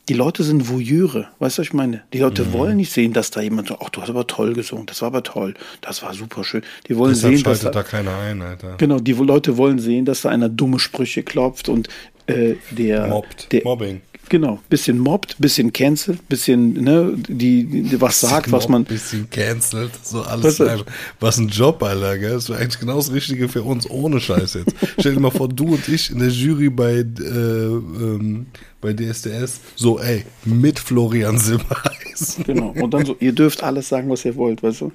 [0.10, 2.02] die Leute sind Voyeure, weißt du, was ich meine?
[2.14, 2.54] Die Leute mhm.
[2.54, 5.08] wollen nicht sehen, dass da jemand sagt, ach, du hast aber toll gesungen, das war
[5.08, 6.64] aber toll, das war super schön.
[6.88, 8.76] Die wollen Deshalb sehen, dass da, da keiner ein, Alter.
[8.78, 11.90] Genau, die Leute wollen sehen, dass da einer dumme Sprüche klopft und
[12.26, 13.52] äh, der, Mobbt.
[13.52, 14.02] der Mobbing.
[14.30, 18.84] Genau, bisschen mobbt, bisschen cancelt, bisschen, ne, die, die was sagt, bisschen was man.
[18.84, 20.60] Bisschen cancelt, so alles.
[20.60, 20.84] Was,
[21.20, 22.34] was ein Job, Alter, gell?
[22.34, 24.76] Das wäre eigentlich genau das Richtige für uns, ohne Scheiß jetzt.
[25.00, 28.46] Stell dir mal vor, du und ich in der Jury bei, äh, ähm,
[28.82, 32.38] bei DSDS, so, ey, mit Florian Simmereis.
[32.46, 34.92] Genau, und dann so, ihr dürft alles sagen, was ihr wollt, weißt du?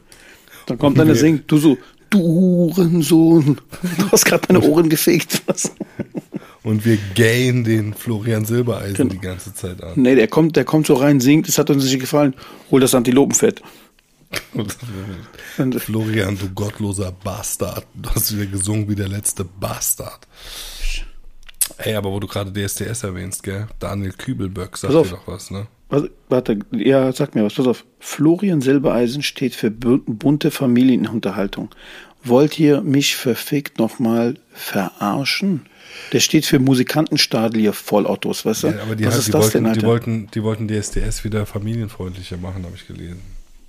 [0.67, 1.77] Dann kommt einer singt, du so,
[2.09, 3.61] du Hurensohn,
[3.99, 5.73] du hast gerade meine Ohren gefegt, was?
[6.65, 9.11] Und wir gayen den Florian Silbereisen genau.
[9.11, 9.93] die ganze Zeit an.
[9.97, 12.35] Nee, der kommt, der kommt so rein, singt, es hat uns nicht gefallen,
[12.71, 13.63] hol das Antilopenfett.
[15.79, 17.87] Florian, du gottloser Bastard.
[17.95, 20.27] Du hast wieder gesungen wie der letzte Bastard.
[21.77, 23.67] Ey, aber wo du gerade DSDS erwähnst, gell?
[23.79, 25.67] Daniel Kübelböck sagt dir doch was, ne?
[25.91, 27.55] Was, warte, ja, sag mir was.
[27.55, 27.85] Pass auf.
[28.01, 31.71] Florian Silbereisen steht für bunte Familienunterhaltung.
[32.23, 35.67] Wollt ihr mich verfickt nochmal verarschen?
[36.13, 38.67] Der steht für Musikantenstadel hier Vollautos, weißt du?
[38.69, 39.81] Ja, aber die, Was ist die das wollten, denn, Alter?
[39.81, 43.21] Die wollten, die wollten DSDS wieder familienfreundlicher machen, habe ich gelesen.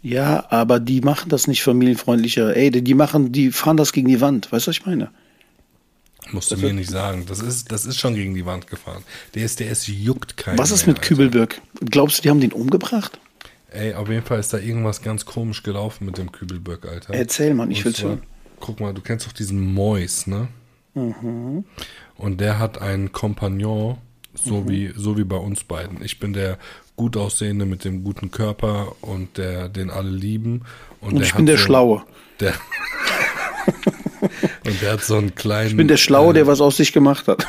[0.02, 2.56] Ja, aber die machen das nicht familienfreundlicher.
[2.56, 4.52] Ey, die machen, die fahren das gegen die Wand.
[4.52, 5.10] Weißt du, was ich meine?
[6.32, 7.26] Musst du mir nicht sagen.
[7.28, 9.04] Das ist, das ist schon gegen die Wand gefahren.
[9.36, 10.58] DSDS juckt keinen.
[10.58, 11.62] Was ist mit Kübelberg?
[11.82, 13.20] Glaubst du, die haben den umgebracht?
[13.72, 17.14] Ey, auf jeden Fall ist da irgendwas ganz komisch gelaufen mit dem Kübelberg, Alter.
[17.14, 18.22] Erzähl, mal, ich will's hören.
[18.60, 20.48] Guck mal, du kennst doch diesen Mois, ne?
[20.96, 21.66] Mhm.
[22.18, 23.98] Und der hat einen Kompagnon,
[24.34, 24.70] so, mhm.
[24.70, 26.04] wie, so wie bei uns beiden.
[26.04, 26.58] Ich bin der
[26.96, 30.62] gut aussehende mit dem guten Körper und der, den alle lieben.
[31.02, 32.04] Und, und ich bin der so, Schlaue.
[32.40, 32.54] Der
[34.66, 35.70] Und der hat so einen kleinen.
[35.70, 37.46] Ich bin der Schlaue, äh, der was aus sich gemacht hat.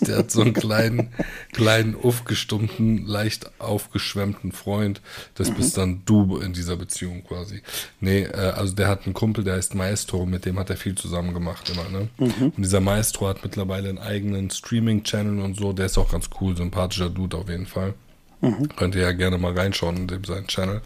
[0.00, 1.08] Der hat so einen kleinen,
[1.52, 5.00] kleinen, aufgestummten, leicht aufgeschwemmten Freund.
[5.34, 5.54] Das mhm.
[5.54, 7.62] bist dann du in dieser Beziehung quasi.
[8.00, 10.94] Nee, äh, also der hat einen Kumpel, der heißt Maestro, mit dem hat er viel
[10.94, 12.08] zusammen gemacht immer, ne?
[12.18, 12.52] Mhm.
[12.56, 15.72] Und dieser Maestro hat mittlerweile einen eigenen Streaming-Channel und so.
[15.72, 17.94] Der ist auch ganz cool, sympathischer Dude auf jeden Fall.
[18.40, 18.68] Mhm.
[18.76, 20.80] Könnt ihr ja gerne mal reinschauen in dem seinen Channel.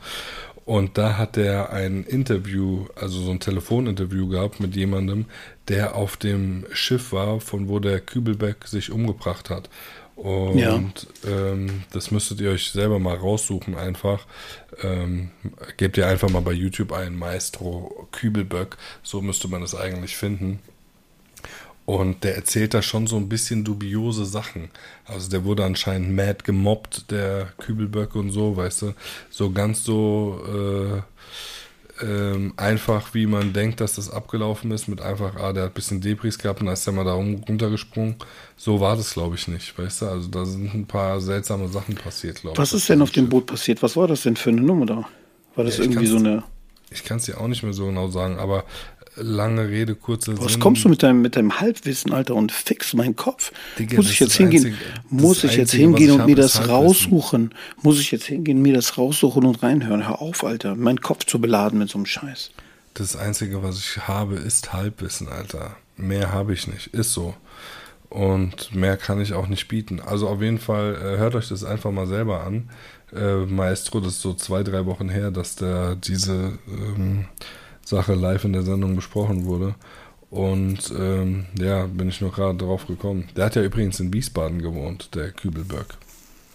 [0.65, 5.27] Und da hat er ein Interview, also so ein Telefoninterview gehabt mit jemandem,
[5.69, 9.69] der auf dem Schiff war, von wo der Kübelbeck sich umgebracht hat.
[10.17, 10.81] Und ja.
[11.27, 14.27] ähm, das müsstet ihr euch selber mal raussuchen einfach.
[14.83, 15.31] Ähm,
[15.77, 18.77] gebt ihr einfach mal bei YouTube ein Maestro Kübelböck.
[19.03, 20.61] So müsste man es eigentlich finden.
[21.87, 24.71] Und der erzählt da schon so ein bisschen dubiose Sachen.
[25.05, 28.95] Also der wurde anscheinend mad gemobbt, der Kübelböck und so, weißt du.
[29.29, 31.03] So ganz so äh,
[32.03, 35.75] ähm, einfach, wie man denkt, dass das abgelaufen ist, mit einfach, ah, der hat ein
[35.75, 38.17] bisschen Debris gehabt und dann ist der mal da runtergesprungen.
[38.57, 40.07] So war das, glaube ich, nicht, weißt du.
[40.07, 42.59] Also da sind ein paar seltsame Sachen passiert, glaube ich.
[42.59, 43.83] Was ist denn auf dem Boot passiert?
[43.83, 45.09] Was war das denn für eine Nummer da?
[45.55, 46.45] War das ja, irgendwie so eine
[46.95, 48.65] ich kann es dir auch nicht mehr so genau sagen, aber
[49.17, 50.61] lange Rede, kurze Was Sinn.
[50.61, 53.53] kommst du mit deinem, mit deinem Halbwissen, Alter, und fix meinen Kopf?
[53.79, 54.77] Digga, muss ich jetzt hingehen, einzige,
[55.09, 57.55] muss ich jetzt hingehen und mir das raussuchen?
[57.83, 60.07] Muss ich jetzt hingehen, mir das raussuchen und reinhören?
[60.07, 62.51] Hör auf, Alter, meinen Kopf zu beladen mit so einem Scheiß.
[62.95, 65.77] Das Einzige, was ich habe, ist Halbwissen, Alter.
[65.97, 66.89] Mehr habe ich nicht.
[66.89, 67.35] Ist so.
[68.09, 70.01] Und mehr kann ich auch nicht bieten.
[70.01, 72.71] Also auf jeden Fall, äh, hört euch das einfach mal selber an.
[73.13, 77.27] Äh, Maestro, das ist so zwei, drei Wochen her, dass der diese ähm,
[77.85, 79.75] Sache live in der Sendung besprochen wurde.
[80.31, 83.29] Und ähm, ja, bin ich noch gerade drauf gekommen.
[83.37, 85.97] Der hat ja übrigens in Wiesbaden gewohnt, der Kübelberg.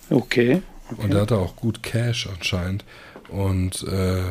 [0.09, 0.61] Okay.
[0.91, 1.01] okay.
[1.01, 2.83] Und der hatte auch gut Cash anscheinend.
[3.29, 4.23] Und äh,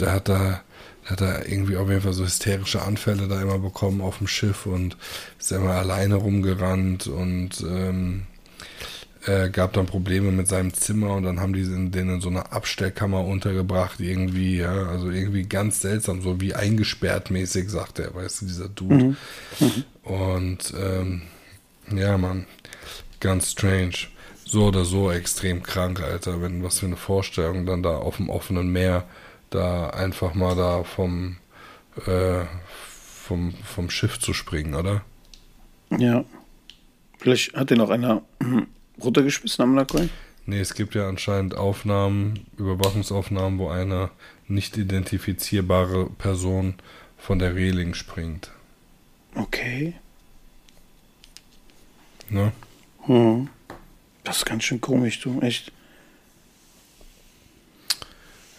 [0.00, 0.62] der hat da,
[1.04, 4.26] der hat da irgendwie auf jeden Fall so hysterische Anfälle da immer bekommen auf dem
[4.26, 4.96] Schiff und
[5.38, 8.22] ist immer alleine rumgerannt und ähm,
[9.26, 12.52] äh, gab dann Probleme mit seinem Zimmer und dann haben die den in so einer
[12.52, 18.42] Abstellkammer untergebracht, irgendwie, ja, also irgendwie ganz seltsam, so wie eingesperrt mäßig, sagt er, weißt
[18.42, 18.94] du, dieser Dude.
[18.94, 19.16] Mhm.
[19.58, 19.84] Mhm.
[20.02, 21.22] Und ähm,
[21.90, 22.46] ja, man,
[23.20, 23.94] ganz strange.
[24.44, 28.30] So oder so extrem krank, Alter, wenn was für eine Vorstellung, dann da auf dem
[28.30, 29.04] offenen Meer,
[29.50, 31.36] da einfach mal da vom,
[32.06, 32.44] äh,
[33.24, 35.02] vom, vom Schiff zu springen, oder?
[35.90, 36.24] Ja.
[37.18, 38.22] Vielleicht hat den auch einer
[39.02, 40.10] runtergeschmissen am Lackwein?
[40.46, 44.10] Nee, es gibt ja anscheinend Aufnahmen, Überwachungsaufnahmen, wo eine
[44.46, 46.74] nicht identifizierbare Person
[47.18, 48.50] von der Reling springt.
[49.34, 49.94] Okay.
[52.30, 52.52] Ne?
[53.02, 53.48] Hm.
[54.24, 55.72] Das ist ganz schön komisch, du, echt.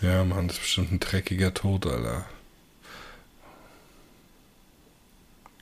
[0.02, 2.26] Ja, Mann, das ist bestimmt ein dreckiger Tod, Alter.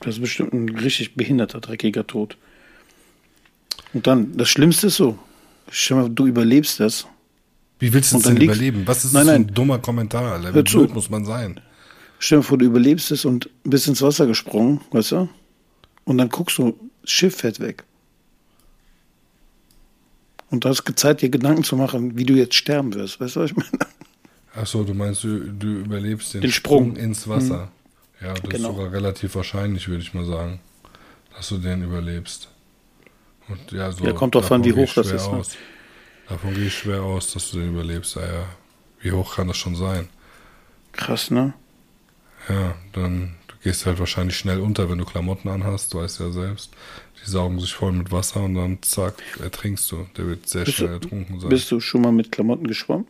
[0.00, 2.36] Das ist bestimmt ein richtig behinderter, dreckiger Tod.
[3.96, 5.18] Und dann, das Schlimmste ist so,
[5.70, 7.06] stell mal, du überlebst das.
[7.78, 8.82] Wie willst du es denn überleben?
[8.84, 10.54] Was ist nein, das für ein dummer Kommentar, Alter?
[10.54, 11.60] Wie blöd muss man sein?
[12.18, 15.30] Stell dir vor, du überlebst es und bist ins Wasser gesprungen, weißt du?
[16.04, 17.84] Und dann guckst du, das Schiff fährt weg.
[20.50, 23.18] Und du hast Zeit, dir Gedanken zu machen, wie du jetzt sterben wirst.
[23.18, 23.70] Weißt du, was ich meine?
[24.54, 26.90] Achso, du meinst, du, du überlebst den, den Sprung.
[26.90, 27.02] Sprung.
[27.02, 27.70] ins Wasser.
[28.20, 28.26] Mhm.
[28.26, 28.68] Ja, das genau.
[28.68, 30.60] ist sogar relativ wahrscheinlich, würde ich mal sagen,
[31.34, 32.50] dass du den überlebst.
[33.48, 35.30] Und ja, so, ja kommt doch an, wie hoch das ist.
[35.30, 35.42] Ne?
[36.28, 38.16] Davon gehe ich schwer aus, dass du den überlebst.
[38.16, 38.44] Ja, ja.
[39.00, 40.08] Wie hoch kann das schon sein?
[40.92, 41.54] Krass, ne?
[42.48, 46.30] Ja, dann du gehst halt wahrscheinlich schnell unter, wenn du Klamotten anhast, du weißt ja
[46.30, 46.72] selbst.
[47.22, 50.06] Die saugen sich voll mit Wasser und dann zack, ertrinkst du.
[50.16, 51.50] Der wird sehr bist schnell ertrunken sein.
[51.50, 53.06] Bist du schon mal mit Klamotten geschwommen?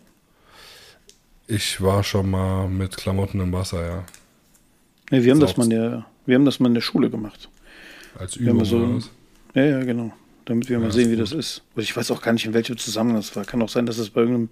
[1.49, 4.05] Ich war schon mal mit Klamotten im Wasser, ja.
[5.11, 7.49] Nee, wir haben das mal in der, wir haben das mal in der Schule gemacht.
[8.19, 9.11] Als Übung so, oder was?
[9.55, 10.13] Ja, ja, genau.
[10.47, 11.63] Damit wir ja, mal sehen, wie das ist.
[11.75, 13.45] Und ich weiß auch gar nicht, in welchem Zusammenhang das war.
[13.45, 14.49] Kann auch sein, dass es bei irgendeinem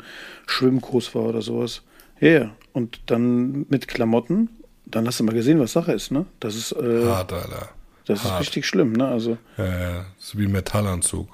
[0.47, 1.82] Schwimmkurs war oder sowas.
[2.20, 2.57] Ja, ja.
[2.72, 4.49] Und dann mit Klamotten,
[4.86, 6.26] dann hast du mal gesehen, was Sache ist, ne?
[6.40, 6.72] Das ist.
[6.72, 7.70] Äh, Hart, Alter.
[8.07, 8.34] Das Hart.
[8.34, 9.07] ist richtig schlimm, ne?
[9.07, 9.38] Also.
[9.57, 10.07] Ja, ja.
[10.18, 11.28] Ist wie ein Metallanzug.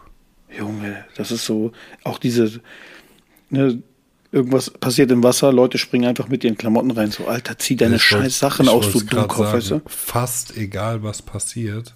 [0.57, 1.73] Junge, das ist so.
[2.05, 2.61] Auch diese.
[3.49, 3.83] Ne,
[4.33, 7.11] irgendwas passiert im Wasser, Leute springen einfach mit ihren Klamotten rein.
[7.11, 9.83] So, Alter, zieh deine ich scheiß Sachen aus, du Dummkopf, weißt du?
[9.87, 11.95] Fast egal, was passiert,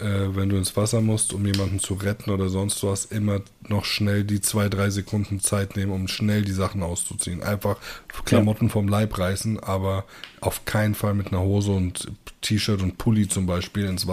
[0.00, 3.84] äh, wenn du ins Wasser musst, um jemanden zu retten oder sonst was, immer noch
[3.84, 7.42] schnell die zwei, drei Sekunden Zeit nehmen, um schnell die Sachen auszuziehen.
[7.42, 7.76] Einfach
[8.24, 8.72] Klamotten ja.
[8.72, 10.04] vom Leib reißen, aber
[10.40, 14.06] auf keinen Fall mit einer Hose und T-Shirt und Pulli zum Beispiel ins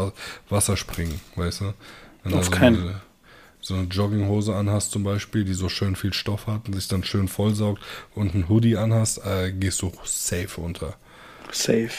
[0.50, 1.74] Wasser springen, weißt du?
[2.24, 2.96] Wenn auf also keinen
[3.62, 7.04] so eine Jogginghose anhast zum Beispiel, die so schön viel Stoff hat und sich dann
[7.04, 7.82] schön vollsaugt
[8.16, 10.96] und ein Hoodie anhast, äh, gehst du safe unter.
[11.52, 11.92] Safe.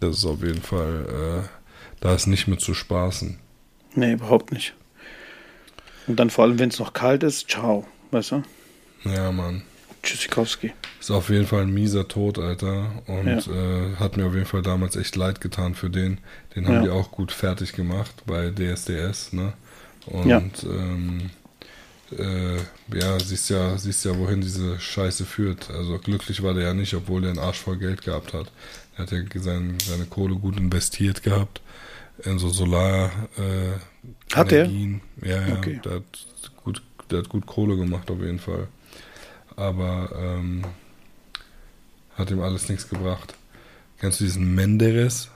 [0.00, 1.59] Das ist auf jeden Fall, äh,
[2.00, 3.38] da ist nicht mit zu spaßen.
[3.94, 4.74] Nee, überhaupt nicht.
[6.06, 8.42] Und dann vor allem, wenn es noch kalt ist, ciao, weißt du?
[9.04, 9.62] Ja, Mann.
[10.02, 10.72] Tschüssikowski.
[10.98, 12.90] Ist auf jeden Fall ein mieser Tod, Alter.
[13.06, 13.38] Und ja.
[13.38, 16.18] äh, hat mir auf jeden Fall damals echt leid getan für den.
[16.56, 16.82] Den haben ja.
[16.82, 19.52] die auch gut fertig gemacht bei DSDS, ne?
[20.06, 21.30] Und ja, ähm,
[22.16, 22.56] äh,
[22.98, 25.70] ja siehst ja, siehst ja, wohin diese Scheiße führt.
[25.70, 28.50] Also glücklich war der ja nicht, obwohl der einen Arsch voll Geld gehabt hat.
[28.96, 31.60] Er hat ja sein, seine Kohle gut investiert gehabt
[32.24, 35.00] in so Solar äh, hat Energien.
[35.20, 35.42] Er?
[35.42, 35.56] Ja, ja.
[35.58, 35.80] Okay.
[35.84, 38.68] Der, hat gut, der hat gut Kohle gemacht auf jeden Fall.
[39.56, 40.64] Aber ähm,
[42.14, 43.34] hat ihm alles nichts gebracht.
[43.98, 45.30] Kennst du diesen Menderes?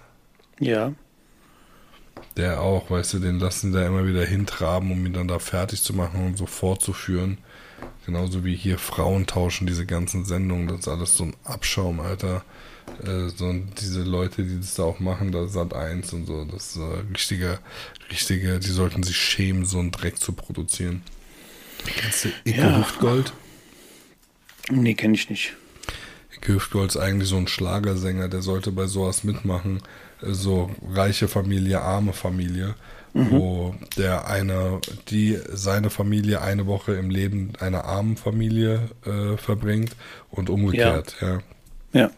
[0.58, 0.92] Ja.
[2.36, 5.82] Der auch, weißt du, den lassen da immer wieder hintraben, um ihn dann da fertig
[5.82, 7.38] zu machen und so fortzuführen.
[8.06, 12.44] Genauso wie hier Frauen tauschen, diese ganzen Sendungen, das ist alles so ein Abschaum, Alter.
[13.04, 16.70] Äh, so diese Leute, die das da auch machen, da Sat 1 und so, das
[16.70, 17.58] ist äh, richtige,
[18.10, 21.02] richtige, die sollten sich schämen, so einen Dreck zu produzieren.
[21.84, 22.78] Kennst du Icke ja.
[22.78, 23.32] Hüftgold?
[24.70, 25.54] Nee, kenne ich nicht.
[26.34, 29.82] Icke Hüftgold ist eigentlich so ein Schlagersänger, der sollte bei sowas mitmachen
[30.20, 32.74] so reiche Familie, arme Familie,
[33.12, 33.30] mhm.
[33.30, 39.94] wo der eine, die seine Familie eine Woche im Leben einer armen Familie äh, verbringt
[40.30, 41.28] und umgekehrt, ja.
[41.28, 41.42] ja.
[41.92, 42.10] ja.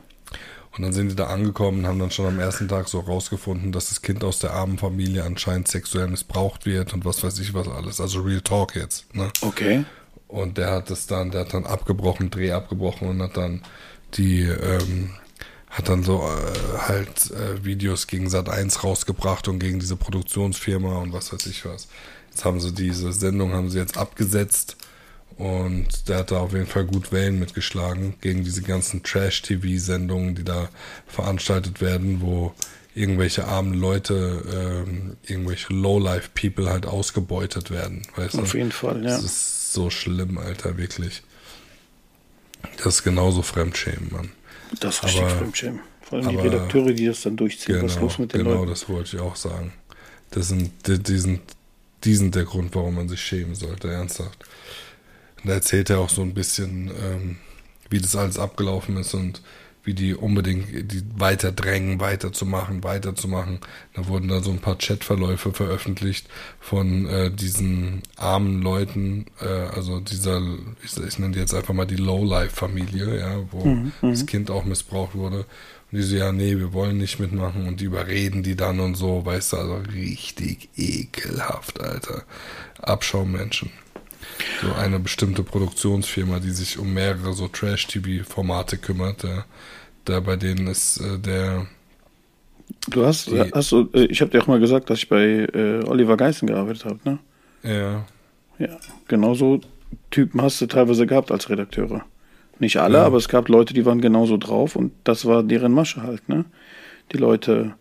[0.76, 3.72] Und dann sind die da angekommen und haben dann schon am ersten Tag so rausgefunden,
[3.72, 7.54] dass das Kind aus der armen Familie anscheinend sexuell missbraucht wird und was weiß ich
[7.54, 8.00] was alles.
[8.00, 9.14] Also Real Talk jetzt.
[9.14, 9.30] Ne?
[9.40, 9.84] Okay.
[10.28, 13.62] Und der hat es dann, der hat dann abgebrochen, Dreh abgebrochen und hat dann
[14.14, 15.10] die ähm,
[15.70, 20.98] hat dann so äh, halt äh, Videos gegen Sat 1 rausgebracht und gegen diese Produktionsfirma
[20.98, 21.88] und was weiß ich was.
[22.30, 24.76] Jetzt haben sie diese Sendung haben sie jetzt abgesetzt
[25.38, 30.44] und der hat da auf jeden Fall gut Wellen mitgeschlagen gegen diese ganzen Trash-TV-Sendungen, die
[30.44, 30.68] da
[31.06, 32.54] veranstaltet werden, wo
[32.94, 38.02] irgendwelche armen Leute, ähm, irgendwelche Low-Life-People halt ausgebeutet werden.
[38.16, 38.56] Weißt auf du?
[38.56, 39.10] jeden Fall, ja.
[39.10, 41.22] Das ist so schlimm, Alter, wirklich.
[42.78, 44.30] Das ist genauso Fremdschämen, Mann.
[44.80, 45.80] Das ist richtig aber, Fremdschämen.
[46.00, 47.74] Vor allem aber, die Redakteure, die das dann durchziehen.
[47.74, 48.62] Genau, Was los mit den genau Leuten?
[48.62, 49.74] Genau, das wollte ich auch sagen.
[50.30, 51.40] Das sind, die, die, sind,
[52.04, 54.45] die sind der Grund, warum man sich schämen sollte, ernsthaft.
[55.42, 57.36] Und da erzählt er auch so ein bisschen, ähm,
[57.90, 59.42] wie das alles abgelaufen ist und
[59.86, 63.60] wie die unbedingt die weiter drängen, weiterzumachen, weiterzumachen.
[63.94, 66.28] Da wurden da so ein paar Chatverläufe veröffentlicht
[66.60, 70.42] von äh, diesen armen Leuten, äh, also dieser,
[70.82, 74.10] ich, ich nenne die jetzt einfach mal die Lowlife-Familie, ja, wo mhm, mhm.
[74.10, 75.46] das Kind auch missbraucht wurde.
[75.92, 78.96] Und die so, ja, nee, wir wollen nicht mitmachen und die überreden die dann und
[78.96, 82.24] so, weißt du, also richtig ekelhaft, Alter.
[82.82, 83.70] Abschaumenschen.
[84.62, 89.44] So eine bestimmte Produktionsfirma, die sich um mehrere so Trash-TV-Formate kümmert, ja.
[90.04, 91.66] Da bei denen ist äh, der.
[92.88, 95.46] Du hast, die, hast du, äh, ich habe dir auch mal gesagt, dass ich bei
[95.52, 97.18] äh, Oliver Geissen gearbeitet habe, ne?
[97.62, 98.06] Ja.
[98.58, 98.78] Ja,
[99.08, 99.60] genauso
[100.10, 102.04] Typen hast du teilweise gehabt als Redakteure.
[102.58, 103.04] Nicht alle, ja.
[103.04, 106.44] aber es gab Leute, die waren genauso drauf und das war deren Masche halt, ne?
[107.12, 107.74] Die Leute,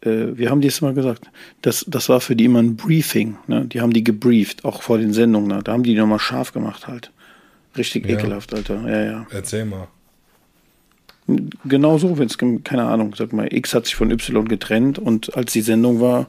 [0.00, 1.28] wir haben dir es mal gesagt,
[1.62, 3.64] das, das war für die immer ein Briefing, ne?
[3.66, 5.60] Die haben die gebrieft, auch vor den Sendungen, ne?
[5.62, 7.10] Da haben die die nochmal scharf gemacht halt.
[7.76, 8.16] Richtig ja.
[8.16, 8.80] ekelhaft, Alter.
[8.88, 9.26] Ja, ja.
[9.30, 9.88] Erzähl mal.
[11.64, 15.36] Genau so, wenn es, keine Ahnung, sag mal, X hat sich von Y getrennt und
[15.36, 16.28] als die Sendung war,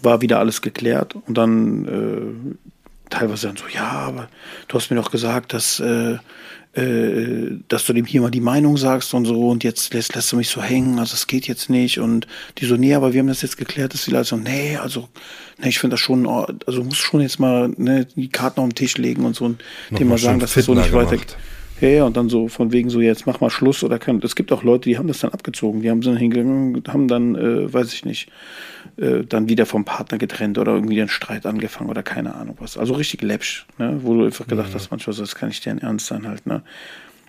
[0.00, 2.54] war wieder alles geklärt und dann äh,
[3.10, 4.28] teilweise dann so, ja, aber
[4.68, 6.18] du hast mir doch gesagt, dass äh,
[6.74, 10.32] äh, dass du dem hier mal die Meinung sagst und so und jetzt lässt, lässt
[10.32, 12.26] du mich so hängen, also es geht jetzt nicht und
[12.58, 15.08] die so, nee, aber wir haben das jetzt geklärt, dass die Leute so, nee, also,
[15.58, 18.74] nee, ich finde das schon, also muss schon jetzt mal ne, die Karten auf den
[18.74, 21.36] Tisch legen und so und dem mal sagen, dass das so nicht weitergeht.
[21.80, 24.20] Ja, ja, und dann so von wegen so, jetzt mach mal Schluss oder kann.
[24.22, 27.34] Es gibt auch Leute, die haben das dann abgezogen, die haben dann hingegangen, haben dann,
[27.34, 28.30] äh, weiß ich nicht,
[28.98, 32.78] äh, dann wieder vom Partner getrennt oder irgendwie einen Streit angefangen oder keine Ahnung was.
[32.78, 33.98] Also richtig läppsch, ne?
[34.02, 34.74] wo du einfach gedacht mhm.
[34.74, 36.62] hast, manchmal so, das kann nicht deren Ernst sein halt, ne?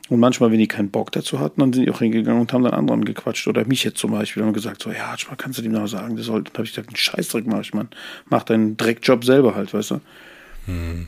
[0.10, 2.64] Und manchmal, wenn die keinen Bock dazu hatten, dann sind die auch hingegangen und haben
[2.64, 3.48] dann anderen gequatscht.
[3.48, 6.16] Oder mich jetzt zum Beispiel, haben gesagt, so, ja, manchmal kannst du dem noch sagen,
[6.16, 6.52] der sollte.
[6.52, 7.88] Dann habe ich gesagt, einen Scheißdreck mach ich, Mann.
[8.26, 10.02] Mach deinen Dreckjob selber halt, weißt du.
[10.68, 11.08] Mhm.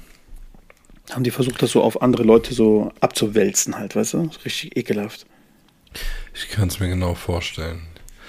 [1.11, 4.29] Haben die versucht, das so auf andere Leute so abzuwälzen halt, weißt du?
[4.43, 5.25] Richtig ekelhaft.
[6.33, 7.81] Ich kann es mir genau vorstellen.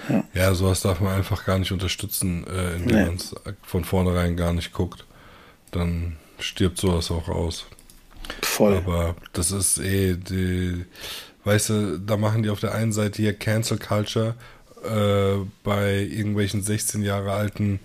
[0.08, 0.24] Ja.
[0.34, 3.06] ja, sowas darf man einfach gar nicht unterstützen, äh, indem nee.
[3.06, 5.04] man es von vornherein gar nicht guckt.
[5.72, 7.66] Dann stirbt sowas auch aus.
[8.42, 8.76] Voll.
[8.76, 10.84] Aber das ist eh die,
[11.44, 14.34] weißt du, da machen die auf der einen Seite hier Cancel Culture
[14.84, 17.80] äh, bei irgendwelchen 16 Jahre alten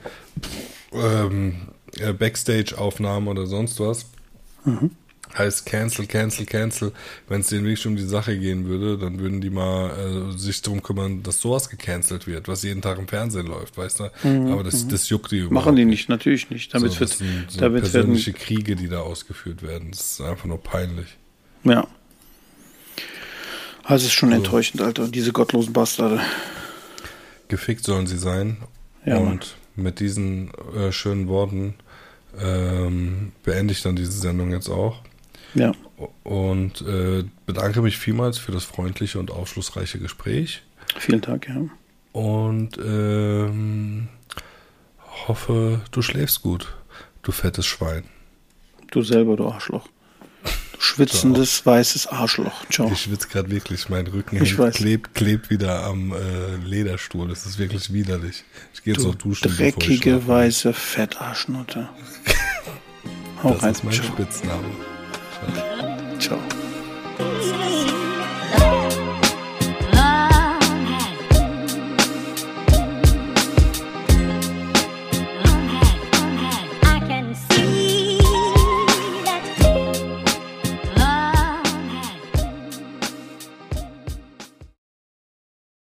[0.93, 4.05] ähm, äh, Backstage-Aufnahmen oder sonst was.
[4.65, 4.91] Mhm
[5.37, 6.91] heißt Cancel, Cancel, Cancel.
[7.27, 10.61] Wenn es denen wirklich um die Sache gehen würde, dann würden die mal äh, sich
[10.61, 14.27] darum kümmern, dass sowas gecancelt wird, was jeden Tag im Fernsehen läuft, weißt du?
[14.27, 14.51] Mhm.
[14.51, 14.89] Aber das, mhm.
[14.89, 16.73] das juckt die überhaupt Machen die nicht, natürlich nicht.
[16.73, 19.91] Damit so, wird, das sind so damit persönliche werden, Kriege, die da ausgeführt werden.
[19.91, 21.17] Das ist einfach nur peinlich.
[21.63, 21.87] Ja.
[23.83, 25.07] Also es ist schon also, enttäuschend, Alter.
[25.07, 26.19] Diese gottlosen Bastarde.
[27.47, 28.57] Gefickt sollen sie sein.
[29.05, 29.39] Ja, Und Mann.
[29.75, 31.75] mit diesen äh, schönen Worten
[32.39, 35.01] ähm, beende ich dann diese Sendung jetzt auch.
[35.53, 35.73] Ja.
[36.23, 40.63] Und äh, bedanke mich vielmals für das freundliche und aufschlussreiche Gespräch.
[40.97, 41.61] Vielen Dank, ja.
[42.13, 44.09] Und ähm,
[45.27, 46.75] hoffe, du schläfst gut,
[47.23, 48.03] du fettes Schwein.
[48.91, 49.87] Du selber, du Arschloch.
[50.81, 52.65] Schwitzendes, weißes Arschloch.
[52.71, 52.89] Ciao.
[52.91, 53.87] Ich schwitze gerade wirklich.
[53.89, 54.39] Mein Rücken
[54.71, 57.27] klebt, klebt wieder am äh, Lederstuhl.
[57.29, 58.43] Das ist wirklich widerlich.
[58.73, 59.55] Ich gehe jetzt noch duschen.
[59.55, 61.89] Dreckige, weiße Fettarschnutte.
[63.43, 63.71] Das rein.
[63.71, 64.05] ist mein Ciao.
[64.05, 64.69] Spitzname.
[66.19, 66.37] Ciao.